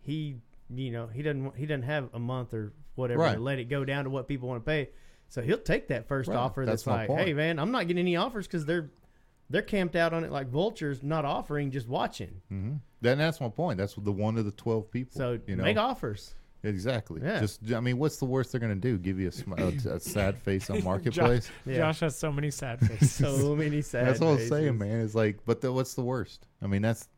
[0.00, 0.38] he
[0.68, 3.34] you know he doesn't want- he doesn't have a month or whatever Right.
[3.34, 4.90] to let it go down to what people want to pay.
[5.28, 6.36] So he'll take that first Right.
[6.36, 8.90] offer That's that's, like, hey man, I'm not getting any offers because they're
[9.52, 12.40] they're camped out on it like vultures, not offering, just watching.
[12.48, 13.78] hmm Then that's my point.
[13.78, 15.12] That's the one of the twelve people.
[15.16, 16.34] So you know make offers.
[16.64, 17.20] exactly.
[17.22, 17.40] Yeah.
[17.40, 18.98] Just I mean, what's the worst they're gonna do?
[18.98, 21.50] Give you a, sm- a, a sad face on marketplace?
[21.66, 21.76] Yeah.
[21.78, 23.12] Josh has so many sad faces.
[23.14, 24.06] So many sad.
[24.08, 25.00] that's what I'm saying, man.
[25.00, 26.46] It's like, but the, what's the worst?
[26.62, 27.08] I mean, that's,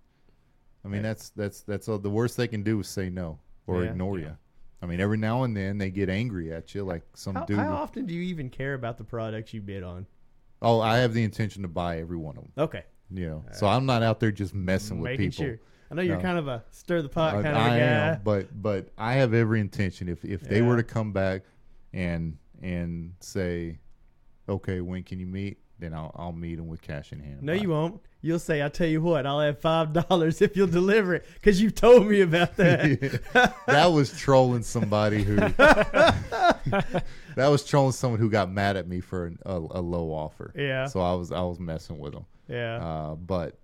[0.85, 1.09] I mean, Yeah.
[1.09, 3.91] that's that's that's all, the worst they can do is say no or Yeah.
[3.91, 4.37] ignore you.
[4.83, 7.57] I mean, every now and then they get angry at you, like some How, dude.
[7.59, 10.07] how often do you even care about the products you bid on?
[10.65, 12.53] Oh, I have the intention to buy every one of them.
[12.59, 15.45] Okay, You know, so I'm not out there just messing with making people.
[15.45, 15.61] sure.
[15.91, 16.23] I know you're No.
[16.23, 17.85] kind of a stir the pot I, kind of a I guy.
[17.85, 20.09] am, but but I have every intention.
[20.09, 20.77] If if they were Yeah.
[20.79, 21.43] to come back
[21.93, 23.79] and and say,
[24.49, 25.59] okay, when can you meet?
[25.79, 27.43] Then I'll I'll meet them with cash in hand.
[27.43, 28.01] No, you won't.
[28.25, 31.61] You'll say, "I'll tell you what, I'll have five dollars if you'll deliver it," because
[31.61, 33.21] you've told me about that.
[33.67, 35.37] that was trolling somebody who.
[36.17, 37.05] that
[37.37, 40.53] was trolling someone who got mad at me for an, a, a low offer.
[40.57, 40.87] Yeah.
[40.87, 42.25] So I was I was messing with them.
[42.49, 43.59] yeah, Uh, but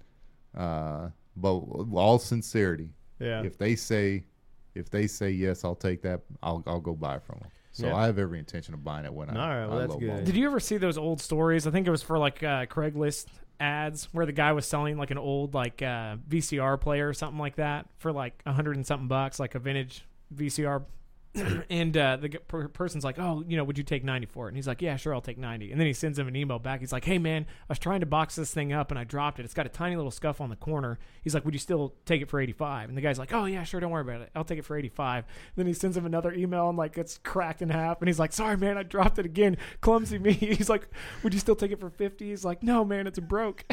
[0.57, 1.55] uh, but
[1.95, 3.43] all sincerity, yeah.
[3.43, 4.25] if they say
[4.75, 6.21] if they say yes, I'll take that.
[6.43, 7.49] I'll I'll go buy from them.
[7.73, 7.97] So Yeah.
[7.97, 9.33] I have every intention of buying it when I.
[9.43, 10.11] All right, well, I that's good.
[10.19, 10.25] them.
[10.25, 11.67] Did you ever see those old stories?
[11.67, 13.27] I think it was for like uh, Craigslist
[13.61, 17.39] ads where the guy was selling like an old like uh, VCR player or something
[17.39, 20.05] like that for like a hundred and something bucks, like a vintage
[20.35, 20.85] VCR.
[21.71, 24.49] and uh, the per- person's like, "Oh, you know, would you take ninety for it?"
[24.49, 25.71] And he's like, "Yeah, sure, I'll take 90.
[25.71, 26.81] And then he sends him an email back.
[26.81, 29.39] He's like, "Hey, man, I was trying to box this thing up and I dropped
[29.39, 29.45] it.
[29.45, 32.21] It's got a tiny little scuff on the corner." He's like, "Would you still take
[32.21, 34.31] it for 85?" And the guy's like, "Oh yeah, sure, don't worry about it.
[34.35, 35.25] I'll take it for 85."
[35.57, 38.01] then he sends him another email and like it's cracked in half.
[38.01, 39.57] And he's like, "Sorry, man, I dropped it again.
[39.81, 40.89] Clumsy me." He's like,
[41.23, 43.65] "Would you still take it for 50?" He's like, "No, man, it's broke."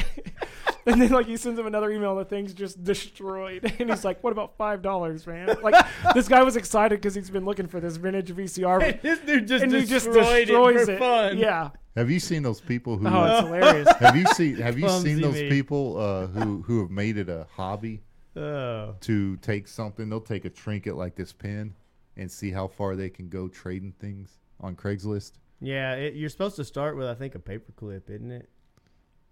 [0.85, 2.15] and then like he sends him another email.
[2.15, 3.73] The thing's just destroyed.
[3.79, 5.75] And he's like, "What about five dollars, man?" Like
[6.13, 9.01] this guy was excited because he's been looking for this vintage VCR.
[9.01, 10.99] this dude just and he destroyed just destroys it for it.
[10.99, 11.37] fun.
[11.37, 11.69] Yeah.
[11.95, 13.07] Have you seen those people who?
[13.07, 13.89] Oh, it's hilarious.
[13.99, 15.49] have you seen Have you Clumsy seen those me.
[15.49, 18.03] people uh, who who have made it a hobby
[18.35, 20.07] Oh, to take something?
[20.09, 21.73] They'll take a trinket like this pen
[22.17, 25.33] and see how far they can go trading things on Craigslist.
[25.59, 25.93] yeah.
[25.95, 28.49] It, you're supposed to start with, I think, a paperclip, isn't it?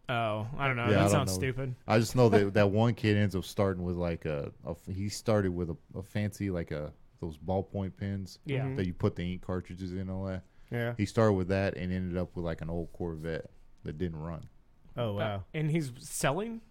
[0.07, 0.83] Oh, I don't know.
[0.83, 1.37] Yeah, I that don't sounds know.
[1.39, 1.75] stupid.
[1.87, 5.09] I just know that that one kid ends up starting with like a, a he
[5.09, 6.91] started with a, a fancy like a
[7.25, 8.65] those ballpoint pens Yeah.
[8.65, 8.77] Mhm.
[8.77, 10.43] that you put the ink cartridges in and all that.
[10.71, 10.93] Yeah.
[10.97, 13.49] He started with that and ended up with like an old Corvette
[13.83, 14.47] that didn't run.
[14.97, 15.43] Oh wow.
[15.53, 16.61] And he's selling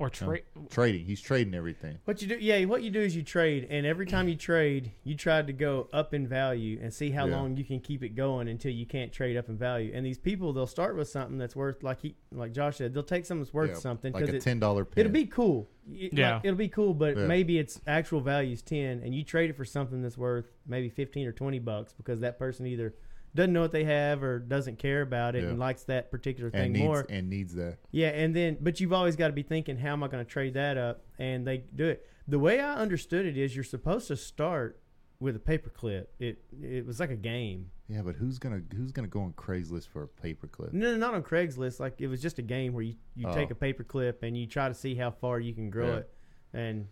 [0.00, 0.42] or trade.
[0.70, 1.98] Trading, he's trading everything.
[2.06, 2.38] What you do?
[2.40, 2.64] Yeah.
[2.64, 5.88] What you do is you trade, and every time you trade, you try to go
[5.92, 7.36] up in value and see how Yeah.
[7.36, 9.92] long you can keep it going until you can't trade up in value.
[9.94, 13.02] And these people, they'll start with something that's worth, like he, like Josh said, they'll
[13.02, 15.00] take something that's worth Yeah, something like a it, ten dollar pen.
[15.04, 15.68] It'll be cool.
[15.86, 16.40] Y- like, Yeah.
[16.42, 17.26] it'll be cool, but Yeah.
[17.26, 20.88] maybe its actual value is ten, and you trade it for something that's worth maybe
[20.88, 22.94] fifteen or twenty bucks because that person either
[23.34, 25.50] doesn't know what they have or doesn't care about it Yeah.
[25.50, 27.06] and likes that particular and thing needs more.
[27.08, 27.78] and needs that.
[27.92, 30.30] Yeah, and then but you've always got to be thinking, how am I going to
[30.30, 31.04] trade that up?
[31.18, 32.06] And they do it.
[32.26, 34.80] The way I understood it is, you're supposed to start
[35.20, 36.06] with a paperclip.
[36.18, 37.70] It it was like a game.
[37.88, 40.72] Yeah, but who's gonna who's gonna go on Craigslist for a paperclip?
[40.72, 41.78] No, no, not on Craigslist.
[41.78, 43.52] Like it was just a game where you you take Oh.
[43.52, 45.96] a paperclip and you try to see how far you can grow Yeah.
[45.98, 46.10] it.
[46.54, 46.86] And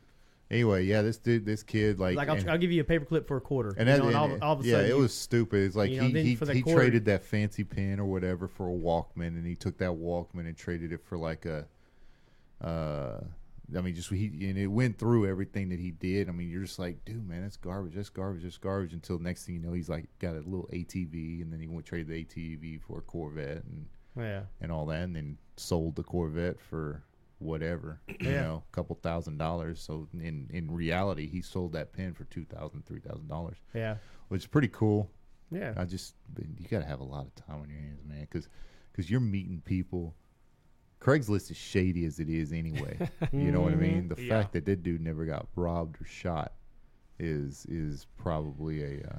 [0.51, 3.26] Anyway, yeah, this dude, this kid, like, like, I'll, and, I'll give you a paperclip
[3.26, 3.74] for a quarter.
[3.76, 5.64] and, you that, know, and all, all of a yeah, sudden it you- was stupid.
[5.64, 8.49] It's like you know, he he, that he quarter- traded that fancy pen or whatever
[8.49, 11.66] for a Walkman, and he took that Walkman and traded it for like a,
[12.62, 13.20] uh,
[13.76, 16.30] I mean, just he and it went through everything that he did.
[16.30, 18.94] I mean, you're just like, dude, man, that's garbage, that's garbage, that's garbage.
[18.94, 21.84] Until next thing you know, he's like got a little ATV, and then he went
[21.84, 23.86] trade the ATV for a Corvette and
[24.16, 24.42] yeah.
[24.62, 27.03] and all that, and then sold the Corvette for
[27.39, 28.43] whatever, you Yeah.
[28.43, 29.80] know, a couple thousand dollars.
[29.80, 33.97] So in in reality, he sold that pen for two thousand, three thousand dollars, Yeah.
[34.28, 35.11] which is pretty cool.
[35.51, 35.74] Yeah.
[35.76, 36.14] I just
[36.59, 38.49] you got to have a lot of time on your hands, man, because
[38.93, 40.14] because you're meeting people.
[41.01, 42.99] Craigslist is shady as it is anyway.
[43.32, 44.09] you know what I mean?
[44.09, 44.28] The Yeah.
[44.43, 46.55] fact that that dude never got robbed or shot
[47.20, 49.18] is is probably a uh,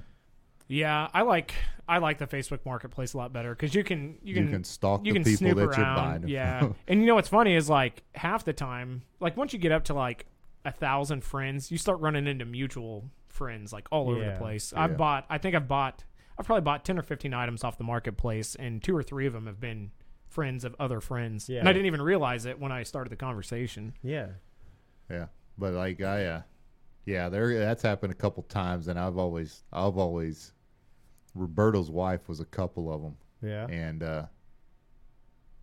[0.70, 1.54] Yeah, I like
[1.88, 4.64] I like the Facebook Marketplace a lot better because you can you you can, can,
[4.64, 5.80] stalk you the can people snoop that around.
[5.80, 6.28] you're buying.
[6.28, 9.72] yeah, and you know what's funny is like half the time, like once you get
[9.72, 10.26] up to like
[10.64, 14.34] a thousand friends, you start running into mutual friends like all over Yeah.
[14.34, 14.72] the place.
[14.76, 14.84] Yeah.
[14.84, 16.04] I've bought, I think I've bought,
[16.38, 19.34] I've probably bought ten or fifteen items off the marketplace, and two or three of
[19.34, 19.90] them have been
[20.28, 21.62] friends of other friends, Yeah.
[21.62, 23.94] and I didn't even realize it when I started the conversation.
[24.04, 24.28] Yeah.
[25.10, 25.26] Yeah,
[25.58, 26.42] but like I, uh,
[27.06, 30.54] yeah, there that's happened a couple times, and I've always, I've always,
[31.40, 33.66] Roberto's wife was a couple of them, Yeah.
[33.68, 34.26] and uh,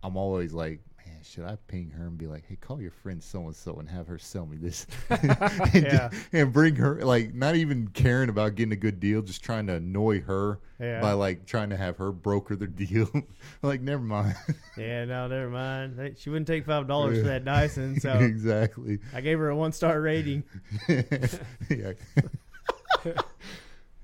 [0.03, 3.21] I'm always like, man, should I ping her and be like, hey, call your friend
[3.23, 5.37] so and so and have her sell me this, and,
[5.73, 6.09] Yeah.
[6.33, 9.73] and bring her like not even caring about getting a good deal, just trying to
[9.75, 10.99] annoy her Yeah.
[11.01, 13.09] by like trying to have her broker the deal.
[13.61, 14.35] like, never mind.
[14.77, 16.15] Yeah, no, never mind.
[16.17, 18.99] She wouldn't take five dollars for that Dyson, so exactly.
[19.13, 20.43] I gave her a one star rating.
[20.89, 21.93] yeah.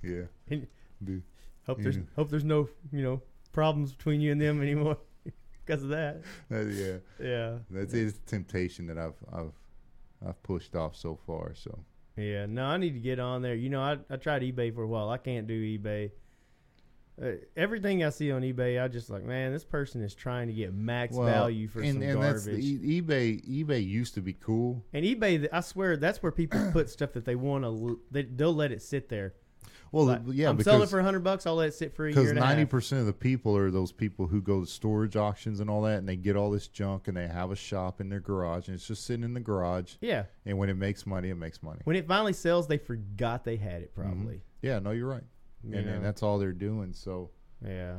[0.01, 0.23] yeah.
[0.49, 0.67] And
[1.03, 1.23] Dude.
[1.65, 2.03] Hope there's Yeah.
[2.15, 4.97] hope there's no you know problems between you and them anymore
[5.65, 6.21] because of that.
[6.51, 6.95] Uh, yeah.
[7.21, 9.53] Yeah, That's is temptation that I've I've
[10.27, 11.53] I've pushed off so far.
[11.55, 11.79] So
[12.17, 12.45] yeah.
[12.45, 13.55] No, I need to get on there.
[13.55, 15.09] You know, I I tried eBay for a while.
[15.09, 16.11] I can't do eBay.
[17.21, 20.53] Uh, everything I see on eBay, I just like, man, this person is trying to
[20.53, 22.31] get max value for and, some and garbage.
[22.33, 23.63] that's the, E- eBay.
[23.63, 24.83] eBay used to be cool.
[24.93, 27.99] and eBay, I swear, that's where people put stuff that they want to.
[28.09, 29.35] They, they'll let it sit there.
[29.93, 31.45] Well, Like, yeah, I'm selling because for hundred bucks.
[31.45, 33.91] I'll let it sit for a year because ninety percent of the people are those
[33.91, 37.07] people who go to storage auctions and all that, and they get all this junk
[37.07, 39.93] and they have a shop in their garage, and it's just sitting in the garage.
[40.01, 41.79] Yeah, And when it makes money, it makes money.
[41.83, 43.93] when it finally sells, they forgot they had it.
[43.93, 44.37] Probably.
[44.37, 44.65] Mm-hmm.
[44.67, 45.23] Yeah, no, you're right.
[45.63, 46.93] You and, and that's all they're doing.
[46.93, 47.29] So
[47.63, 47.97] Yeah.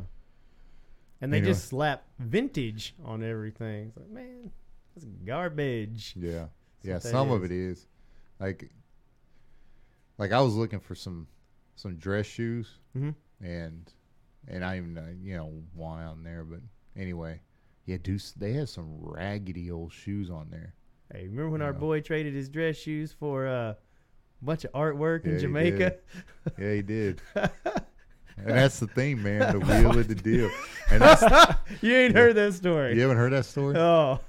[1.21, 3.87] And they know- just slap vintage on everything.
[3.89, 4.51] It's like, man,
[4.97, 6.13] that's garbage.
[6.17, 6.47] Yeah,
[6.83, 6.95] yeah.
[6.95, 7.87] what that Some of it is
[8.41, 8.69] like,
[10.19, 11.29] like I was looking for some
[11.77, 13.11] some dress shoes, hmm
[13.41, 13.93] and
[14.49, 16.61] and I even know you know why on there, but
[16.97, 17.41] anyway,
[17.87, 20.75] yeah, do they had some raggedy old shoes on there?
[21.13, 21.79] Hey, remember when our Yeah.
[21.79, 23.77] boy traded his dress shoes for uh, a
[24.43, 25.97] bunch of artwork Yeah, in he Jamaica?
[26.59, 27.21] Yeah, he did.
[27.35, 27.51] and
[28.49, 29.53] that's the thing, man.
[29.53, 30.51] The wheel of the deal.
[30.91, 32.95] And that's, you ain't heard that story.
[32.95, 34.21] you haven't heard that story, Oh,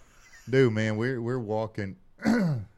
[0.50, 0.96] dude, man.
[0.98, 1.98] We're we're walking.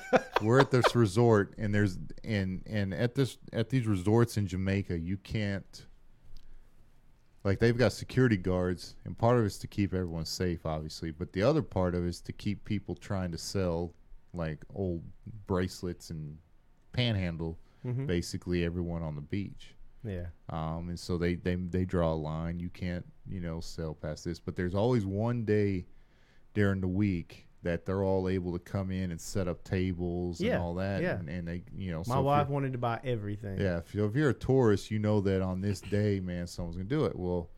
[0.42, 4.98] we're at this resort, and there's and and at this at these resorts in Jamaica,
[4.98, 5.86] you can't.
[7.44, 11.10] Like they've got security guards, and part of it's to keep everyone safe, obviously.
[11.10, 13.94] But the other part of it is to keep people trying to sell
[14.32, 15.02] like old
[15.46, 16.38] bracelets and
[16.92, 18.06] panhandle Mhm.
[18.06, 19.74] basically everyone on the beach.
[20.04, 20.26] yeah.
[20.50, 22.60] Um, and so they, they they draw a line.
[22.60, 24.38] You can't you know sell past this.
[24.38, 25.86] But there's always one day
[26.54, 30.54] during the week that they're all able to come in and set up tables Yeah,
[30.54, 31.00] and all that.
[31.02, 31.18] yeah.
[31.18, 33.60] And, and they you know My so wife wanted to buy everything.
[33.60, 36.76] Yeah, if you're, if you're a tourist, you know that on this day, man, someone's
[36.76, 37.14] gonna do it.
[37.16, 37.50] Well,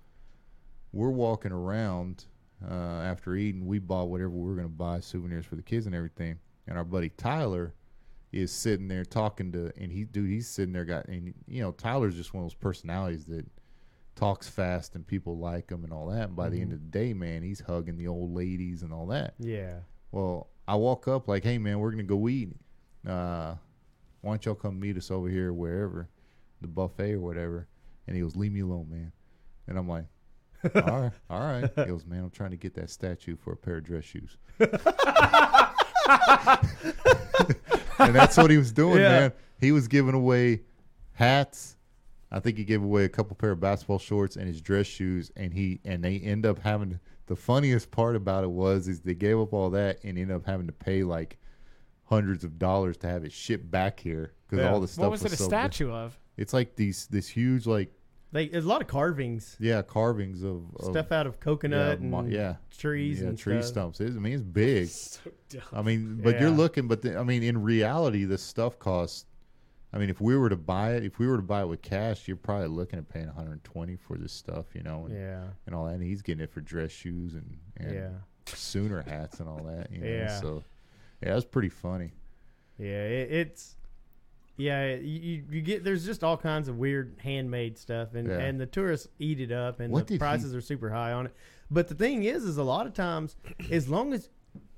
[0.92, 2.24] we're walking around
[2.68, 3.66] uh, after eating.
[3.66, 6.38] We bought whatever we were gonna buy, souvenirs for the kids and everything.
[6.66, 7.74] And our buddy Tyler
[8.32, 11.72] is sitting there talking to, and he, dude, he's sitting there, got, and you know,
[11.72, 13.46] Tyler's just one of those personalities that
[14.16, 16.28] talks fast and people like him and all that.
[16.28, 16.74] And by the end Mm-hmm.
[16.74, 19.34] of the day, man, he's hugging the old ladies and all that.
[19.38, 19.78] Yeah.
[20.14, 22.54] Well, I walk up like, "Hey, man, we're gonna go eat.
[23.04, 23.56] Uh,
[24.20, 26.08] why don't y'all come meet us over here, wherever,
[26.60, 27.66] the buffet or whatever?"
[28.06, 29.10] And he goes, "Leave me alone, man."
[29.66, 30.04] And I'm like,
[30.72, 33.56] "All right, all right." He goes, "Man, I'm trying to get that statue for a
[33.56, 34.70] pair of dress shoes." and
[38.14, 39.08] that's what he was doing, Yeah.
[39.20, 39.32] man.
[39.60, 40.60] He was giving away
[41.14, 41.76] hats.
[42.30, 45.32] I think he gave away a couple pair of basketball shorts and his dress shoes,
[45.34, 49.14] and he and they end up having the funniest part about it was is they
[49.14, 51.38] gave up all that and ended up having to pay like
[52.04, 54.70] hundreds of dollars to have it shipped back here because Yeah.
[54.72, 56.18] all the stuff What was it a so statue of?
[56.36, 57.90] It's like these this huge like
[58.32, 62.18] They, there's a lot of carvings, yeah carvings of, of stuff out of coconut yeah,
[62.18, 63.94] and yeah trees yeah and tree stuff.
[63.96, 64.00] stumps.
[64.00, 64.88] It's, I mean it's big.
[64.88, 65.62] So dumb.
[65.72, 69.24] I mean, but you're looking, but the, I mean, in reality, this stuff costs.
[69.94, 71.80] I mean, if we were to buy it, if we were to buy it with
[71.80, 75.44] cash, you're probably looking at paying 120 for this stuff, you know, and, Yeah.
[75.66, 75.94] and all that.
[75.94, 78.08] And he's getting it for dress shoes and, and Yeah.
[78.46, 79.92] Sooner hats and all that.
[79.92, 80.06] You know?
[80.08, 80.40] Yeah.
[80.40, 80.64] So,
[81.22, 82.10] yeah, that's pretty funny.
[82.76, 83.76] Yeah, it, it's
[84.56, 84.94] yeah.
[84.96, 88.38] You, you get there's just all kinds of weird handmade stuff, and Yeah.
[88.38, 91.12] and the tourists eat it up, and What the did he- prices are super high
[91.12, 91.34] on it.
[91.70, 93.36] But the thing is, is a lot of times,
[93.70, 94.28] as long as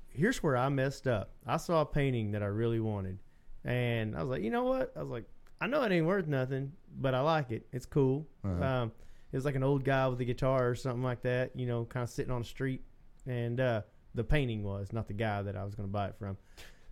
[0.09, 1.31] here's where I messed up.
[1.45, 3.19] I saw a painting that I really wanted,
[3.67, 4.93] and I was like, you know what?
[4.95, 5.25] I was like,
[5.59, 7.67] I know it ain't worth nothing, but I like it.
[7.71, 8.27] It's cool.
[8.43, 8.63] Uh-huh.
[8.63, 8.91] Um,
[9.31, 11.85] it was like an old guy with a guitar or something like that, you know,
[11.85, 12.81] kind of sitting on the street,
[13.25, 13.81] and uh,
[14.15, 16.37] the painting was not the guy that I was going to buy it from.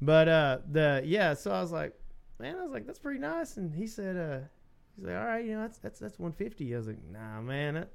[0.01, 1.93] But uh, the yeah, so I was like,
[2.39, 3.57] man, I was like, that's pretty nice.
[3.57, 4.45] And he said, uh,
[4.95, 6.73] he's like, all right, you know, that's that's that's one fifty.
[6.73, 7.75] I was like, nah, man.
[7.75, 7.89] That,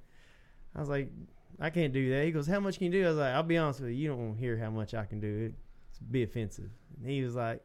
[0.74, 1.10] I was like,
[1.58, 2.24] I can't do that.
[2.24, 3.04] He goes, how much can you do?
[3.04, 4.94] I was like, I'll be honest with you, you don't want to hear how much
[4.94, 5.52] I can do.
[5.90, 6.70] It's be offensive.
[6.96, 7.62] And he was like,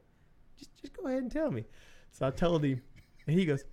[0.58, 1.66] just just go ahead and tell me.
[2.12, 2.82] So I told him,
[3.28, 3.64] and he goes,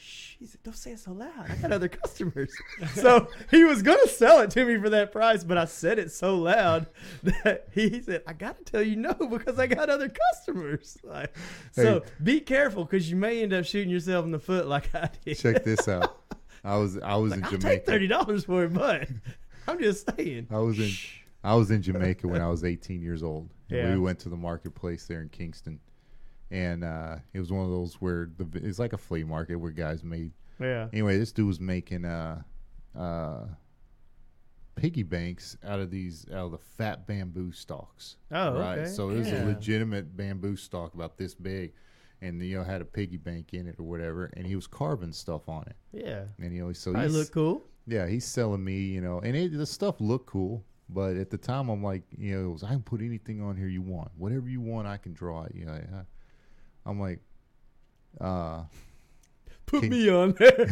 [0.00, 0.26] shh.
[0.38, 1.32] He said, don't say it so loud.
[1.50, 2.52] I got other customers.
[2.94, 6.12] so he was gonna sell it to me for that price, but I said it
[6.12, 6.86] so loud
[7.24, 10.96] that he said, I gotta tell you no because I got other customers.
[11.04, 11.34] Like,
[11.72, 15.10] so be careful because you may end up shooting yourself in the foot like I
[15.24, 15.38] did.
[15.38, 16.20] Check this out.
[16.62, 17.84] I was I was Like, in I'll take Jamaica.
[17.86, 19.08] thirty dollars for it, but
[19.66, 20.46] I'm just saying.
[20.52, 20.90] I was in
[21.42, 23.48] I was in Jamaica when I was 18 years old.
[23.70, 23.92] And Yeah.
[23.94, 25.80] We went to the marketplace there in Kingston,
[26.50, 29.70] and uh, it was one of those where the it's like a flea market where
[29.70, 30.32] guys made.
[30.60, 30.88] Yeah.
[30.92, 32.42] Anyway, this dude was making uh,
[32.98, 33.44] uh,
[34.76, 38.16] piggy banks out of these out of the fat bamboo stalks.
[38.30, 38.78] Oh, right.
[38.80, 38.88] okay.
[38.90, 39.44] So it was Yeah.
[39.44, 41.72] a legitimate bamboo stalk about this big,
[42.22, 45.12] and you know had a piggy bank in it or whatever, and he was carving
[45.12, 46.24] stuff on it, Yeah.
[46.38, 47.64] and you know so I look cool.
[47.86, 51.38] yeah, he's selling me, you know, and it, the stuff looked cool, but at the
[51.38, 54.10] time I'm like, you know, it was, I can put anything on here you want,
[54.16, 55.54] whatever you want, I can draw it.
[55.54, 56.04] You know, I,
[56.88, 57.20] I'm like,
[58.20, 58.62] uh,
[59.66, 60.66] Put Can- me on there.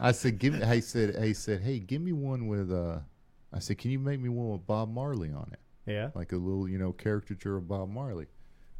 [0.00, 0.62] I said, give me.
[0.62, 2.72] I said, he said, hey, give me one with.
[2.72, 3.00] uh
[3.52, 6.10] I said, can you make me one with Bob Marley on it, yeah.
[6.14, 8.26] like a little, you know, caricature of Bob Marley?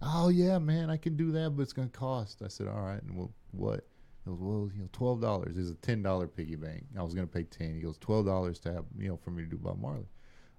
[0.02, 2.42] Oh yeah, man, I can do that, but it's gonna cost.
[2.42, 3.86] I said, all right, and well, what?
[4.24, 6.84] He goes, well, you know, twelve dollars is a ten dollar piggy bank.
[6.98, 7.74] I was gonna pay ten.
[7.74, 10.08] He goes, twelve dollars to have, you know, for me to do Bob Marley.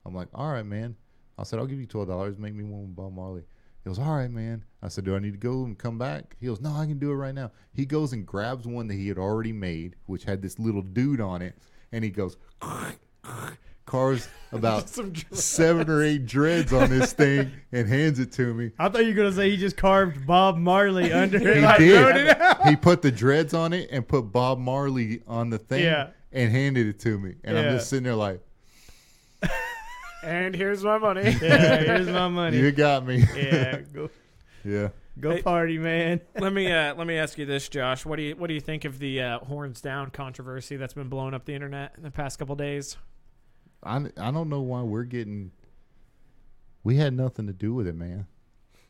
[0.06, 0.96] I'm like, all right, man.
[1.38, 2.38] I said, I'll give you twelve dollars.
[2.38, 3.44] Make me one with Bob Marley.
[3.86, 4.64] He goes, all right, man.
[4.82, 6.36] I said, do I need to go and come back?
[6.40, 7.52] He goes, no, I can do it right now.
[7.72, 11.22] He goes and grabs one that he had already made, which had this little dude
[11.22, 11.56] on it,
[11.92, 12.36] and he goes,
[13.86, 14.90] carves about
[15.32, 18.72] seven or eight dreads on this thing and hands it to me.
[18.80, 21.58] I thought you were gonna say he just carved Bob Marley under it.
[21.58, 22.16] He like, did.
[22.18, 22.68] it out.
[22.68, 26.10] He put the dreads on it and put Bob Marley on the thing Yeah.
[26.32, 27.36] and handed it to me.
[27.44, 28.42] And I'm just sitting there like,
[30.26, 31.22] and here's my money.
[31.42, 32.58] Yeah, here's my money.
[32.58, 33.24] you got me.
[33.36, 34.10] Yeah, go
[34.66, 34.90] yeah.
[35.20, 35.42] go Hey.
[35.42, 36.22] party, man.
[36.40, 38.06] let me uh, let me ask you this, Josh.
[38.06, 41.10] What do you what do you think of the uh, horns down controversy that's been
[41.10, 42.98] blowing up the internet in the past couple days?
[43.84, 45.52] I, I don't know why we're getting.
[46.84, 48.26] We had nothing to do with it, man.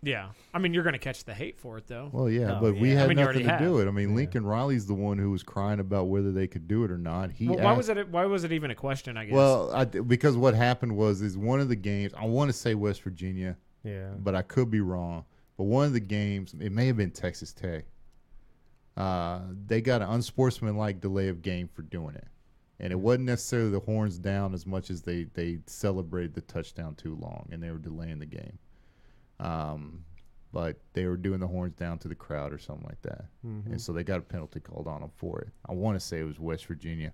[0.05, 2.09] Yeah, I mean you're going to catch the hate for it though.
[2.13, 2.97] Well, yeah, Oh, but we yeah.
[2.97, 3.87] I had mean, you nothing to already do it.
[3.87, 4.15] I mean, Yeah.
[4.15, 7.31] Lincoln Riley's the one who was crying about whether they could do it or not.
[7.31, 9.17] He Well, why asked- was it why was it even a question?
[9.17, 9.33] I guess.
[9.33, 12.13] Well, I, because what happened was is one of the games.
[12.15, 14.11] I want to say West Virginia, Yeah.
[14.19, 15.25] but I could be wrong.
[15.57, 17.85] But one of the games, it may have been Texas Tech.
[18.97, 22.27] Uh, they got an unsportsmanlike delay of game for doing it,
[22.79, 26.95] and it wasn't necessarily the horns down as much as they they celebrated the touchdown
[26.95, 28.57] too long, and they were delaying the game.
[29.39, 30.05] Um,
[30.53, 33.65] but they were doing the horns down to the crowd or something like that, Mhm.
[33.65, 35.49] and so they got a penalty called on them for it.
[35.67, 37.11] I want to say it was West Virginia.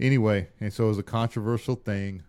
[0.00, 2.22] Anyway, and so it was a controversial thing.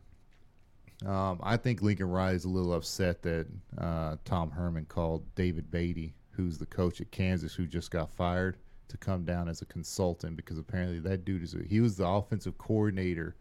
[1.05, 3.47] Um, I think Lincoln Riley is a little upset that
[3.77, 8.57] uh, Tom Herman called David Beaty, who's the coach at Kansas, who just got fired,
[8.89, 12.07] to come down as a consultant because apparently that dude is a, he was the
[12.07, 13.35] offensive coordinator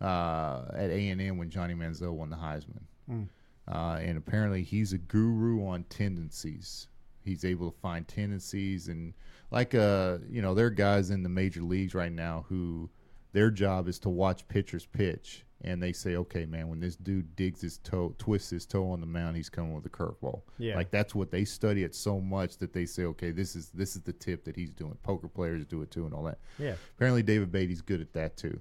[0.00, 3.28] uh, at A and M when Johnny Manziel won the Heisman, Mm.
[3.70, 6.88] Uh, and apparently he's a guru on tendencies.
[7.24, 9.12] He's able to find tendencies and
[9.50, 12.88] like uh you know there are guys in the major leagues right now who
[13.32, 17.36] their job is to watch pitchers pitch and they say okay man when this dude
[17.36, 20.76] digs his toe twists his toe on the mound he's coming with a curveball Yeah.
[20.76, 23.96] like that's what they study it so much that they say okay this is this
[23.96, 26.74] is the tip that he's doing poker players do it too and all that Yeah.
[26.96, 28.58] apparently David Beaty's good at that too.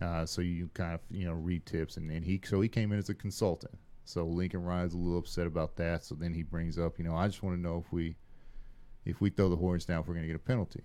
[0.00, 2.90] Uh, so you kind of you know read tips and, and he so he came
[2.92, 3.76] in as a consultant.
[4.04, 6.04] So Lincoln Riley's a little upset about that.
[6.04, 8.16] So then he brings up, you know, I just want to know if we
[9.04, 10.82] if we throw the horns down, if we're going to get a penalty,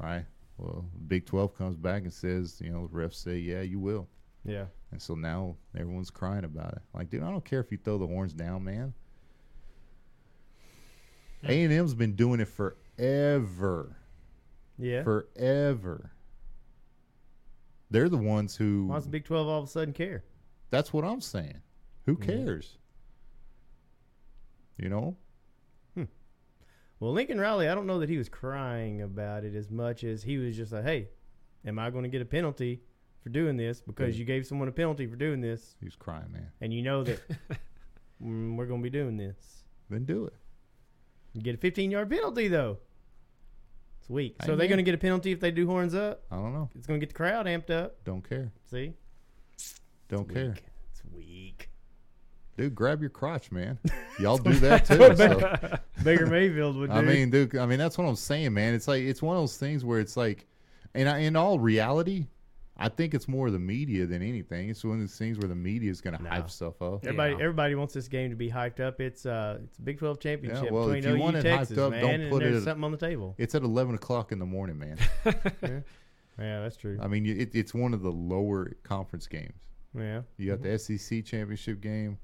[0.00, 0.24] right?
[0.58, 4.08] Well, Big Twelve comes back and says, you know, the refs say, yeah, you will.
[4.44, 4.66] Yeah.
[4.92, 6.82] And so now everyone's crying about it.
[6.94, 8.94] Like, dude, I don't care if you throw the horns down, man.
[11.42, 11.50] Hmm.
[11.50, 13.96] A and M's been doing it forever
[14.78, 15.02] Yeah.
[15.02, 16.12] forever.
[17.90, 18.86] They're the ones who.
[18.86, 20.24] Why does the Big Twelve all of a sudden care?
[20.70, 21.60] That's what I'm saying.
[22.06, 22.26] Who Yeah.
[22.26, 22.78] cares?
[24.78, 25.16] You know?
[26.98, 30.22] Well, Lincoln Riley, I don't know that he was crying about it as much as
[30.22, 31.10] he was just like, "Hey,
[31.66, 32.80] am I going to get a penalty
[33.20, 34.20] for doing this because Yeah.
[34.20, 36.50] you gave someone a penalty for doing this, He's crying, man.
[36.62, 37.20] and you know that
[38.22, 39.66] mm, we're going to be doing this?
[39.90, 40.32] Then do it.
[41.34, 42.78] You get a 15 yard penalty though.
[44.00, 44.36] It's weak.
[44.44, 44.68] So are they man.
[44.70, 46.22] going to get a penalty if they do horns up?
[46.30, 46.70] I don't know.
[46.74, 48.02] It's going to get the crowd amped up.
[48.04, 48.52] Don't care.
[48.70, 48.94] See,
[50.08, 50.48] Don't It's care.
[50.48, 50.64] weak.
[50.92, 51.70] It's weak.
[52.56, 53.78] Dude, grab your crotch, man.
[54.18, 54.98] Y'all do that too.
[54.98, 55.78] what so.
[56.02, 56.96] Baker Mayfield would do.
[56.96, 58.74] I mean, dude, I mean that's what I'm saying, man.
[58.74, 60.46] It's like it's one of those things where it's like,
[60.94, 62.26] and I, in all reality,
[62.78, 64.68] I think it's more the media than anything.
[64.70, 66.28] It's one of those things where the media is going to No.
[66.30, 67.04] hype stuff up.
[67.04, 67.40] Everybody, Yeah.
[67.42, 69.00] everybody wants this game to be hyped up.
[69.02, 71.76] It's uh, it's a Big Twelve championship well, between if you OU want it Texas,
[71.76, 73.34] hyped up, man, don't and put there's it- something on the table.
[73.38, 74.96] It's at 11 o'clock in the morning, man.
[76.38, 76.98] Yeah, that's true.
[77.00, 79.54] I mean, it, it's one of the lower conference games.
[79.96, 82.18] Yeah, You got the SEC championship game,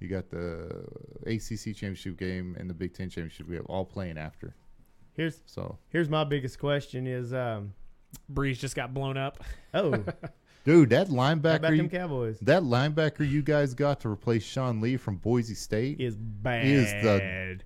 [0.00, 0.84] you got the
[1.26, 4.54] ACC championship game, and the Big Ten championship game, all playing after.
[5.14, 7.72] here's So here's my biggest question: is um,
[8.32, 9.42] Brees just got blown up.
[9.74, 10.02] oh,
[10.64, 12.38] Dude, that How about linebacker, them you- Cowboys?
[12.40, 16.66] that linebacker you guys got to replace Sean Lee from Boise State, Is bad.
[16.66, 17.60] is the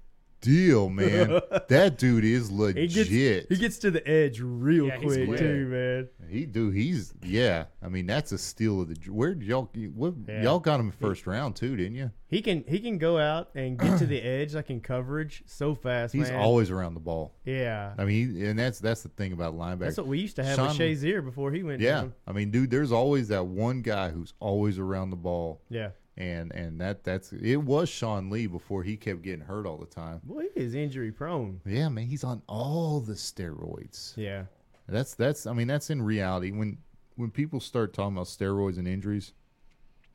[0.45, 1.41] deal, man.
[1.69, 2.91] that dude is legit.
[2.91, 3.49] he legit.
[3.49, 5.39] gets he gets to the edge real Yeah, he's quick quick.
[5.41, 6.09] too, man.
[6.29, 6.71] He do.
[6.71, 7.65] He's yeah.
[7.83, 8.95] I mean, that's a steal of the.
[8.95, 9.71] dr- Where did y'all?
[9.95, 10.43] What Yeah.
[10.43, 12.11] y'all got him first round too, didn't you?
[12.29, 15.75] He can he can go out and get to the edge like in coverage so
[15.75, 16.13] fast.
[16.13, 16.41] He's man.
[16.41, 17.35] always around the ball.
[17.45, 17.93] yeah.
[17.97, 19.79] I mean, he, and that's that's the thing about linebackers.
[19.81, 22.15] That's what we used to have Sean- with Shazier before he went yeah, down.
[22.27, 25.91] I mean, dude, there's always that one guy who's always around the ball, Yeah.
[26.17, 29.87] And and that that's it was Sean Lee before he kept getting hurt all the
[29.87, 30.21] time.
[30.25, 31.61] Boy, he is injury prone.
[31.67, 34.17] Yeah, man, he's on all the steroids.
[34.17, 34.45] Yeah.
[34.89, 36.79] That's that's I mean that's in reality when
[37.17, 39.33] when people start talking about steroids and injuries,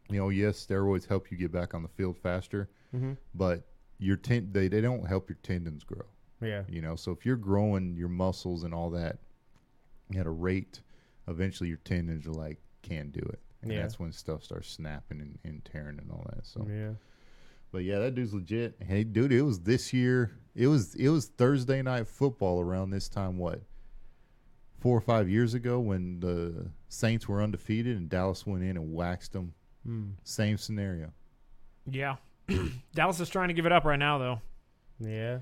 [0.09, 3.17] you know, yes, steroids help you get back on the field faster, Mhm.
[3.33, 3.63] but
[3.97, 6.05] your ten they, they don't help your tendons grow.
[6.41, 6.63] Yeah.
[6.69, 9.19] You know, so if you're growing your muscles and all that
[10.15, 10.81] at a rate,
[11.27, 13.39] eventually your tendons are like can't do it.
[13.61, 13.81] And Yeah.
[13.81, 16.45] that's when stuff starts snapping and, and tearing and all that.
[16.45, 16.91] So Yeah.
[17.71, 18.75] but yeah, that dude's legit.
[18.85, 20.31] Hey, dude, it was this year.
[20.55, 23.37] It was it was Thursday night football around this time.
[23.37, 23.61] What
[24.79, 28.93] four or five years ago when the Saints were undefeated and Dallas went in and
[28.93, 29.53] waxed them.
[29.85, 30.11] Hmm.
[30.23, 31.11] Same scenario.
[31.85, 32.15] Yeah.
[32.93, 34.41] Dallas is trying to give it up right now, though.
[34.99, 35.39] Yeah.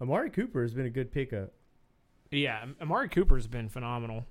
[0.00, 1.52] Amari Cooper has been a good pickup.
[2.30, 4.24] Yeah, Amari Cooper's been phenomenal.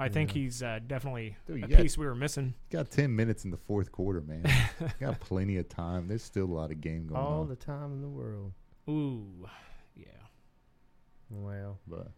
[0.00, 0.42] I think Yeah.
[0.42, 2.54] he's uh, definitely Dude, you a got- piece we were missing.
[2.70, 4.44] Got ten minutes in the fourth quarter, man.
[5.00, 6.06] got plenty of time.
[6.08, 7.26] There's still a lot of game going on.
[7.26, 7.48] All on.
[7.48, 8.52] the time in the world.
[8.88, 9.26] Ooh,
[9.96, 10.04] yeah.
[11.30, 11.78] Well.
[11.86, 12.12] but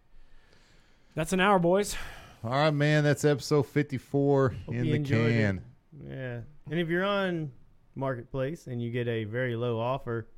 [1.15, 1.97] That's an hour, boys.
[2.45, 3.03] all right, man.
[3.05, 5.39] That's episode fifty-four Hope in you the enjoyed it.
[5.39, 5.63] can.
[6.07, 6.41] Yeah.
[6.71, 7.51] And if you're on
[7.97, 10.29] Marketplace and you get a very low offer,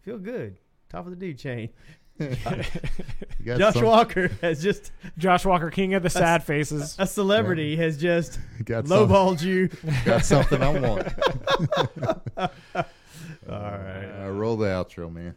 [0.00, 0.56] feel good.
[0.88, 1.68] Top of the dude chain.
[3.48, 6.96] got Josh Walker has just Josh Walker, king of the sad faces.
[6.98, 9.68] a celebrity has just Got lowballed you.
[10.04, 11.08] Got something I want.
[12.36, 12.50] All
[13.48, 14.28] right.
[14.28, 15.34] roll the outro, man.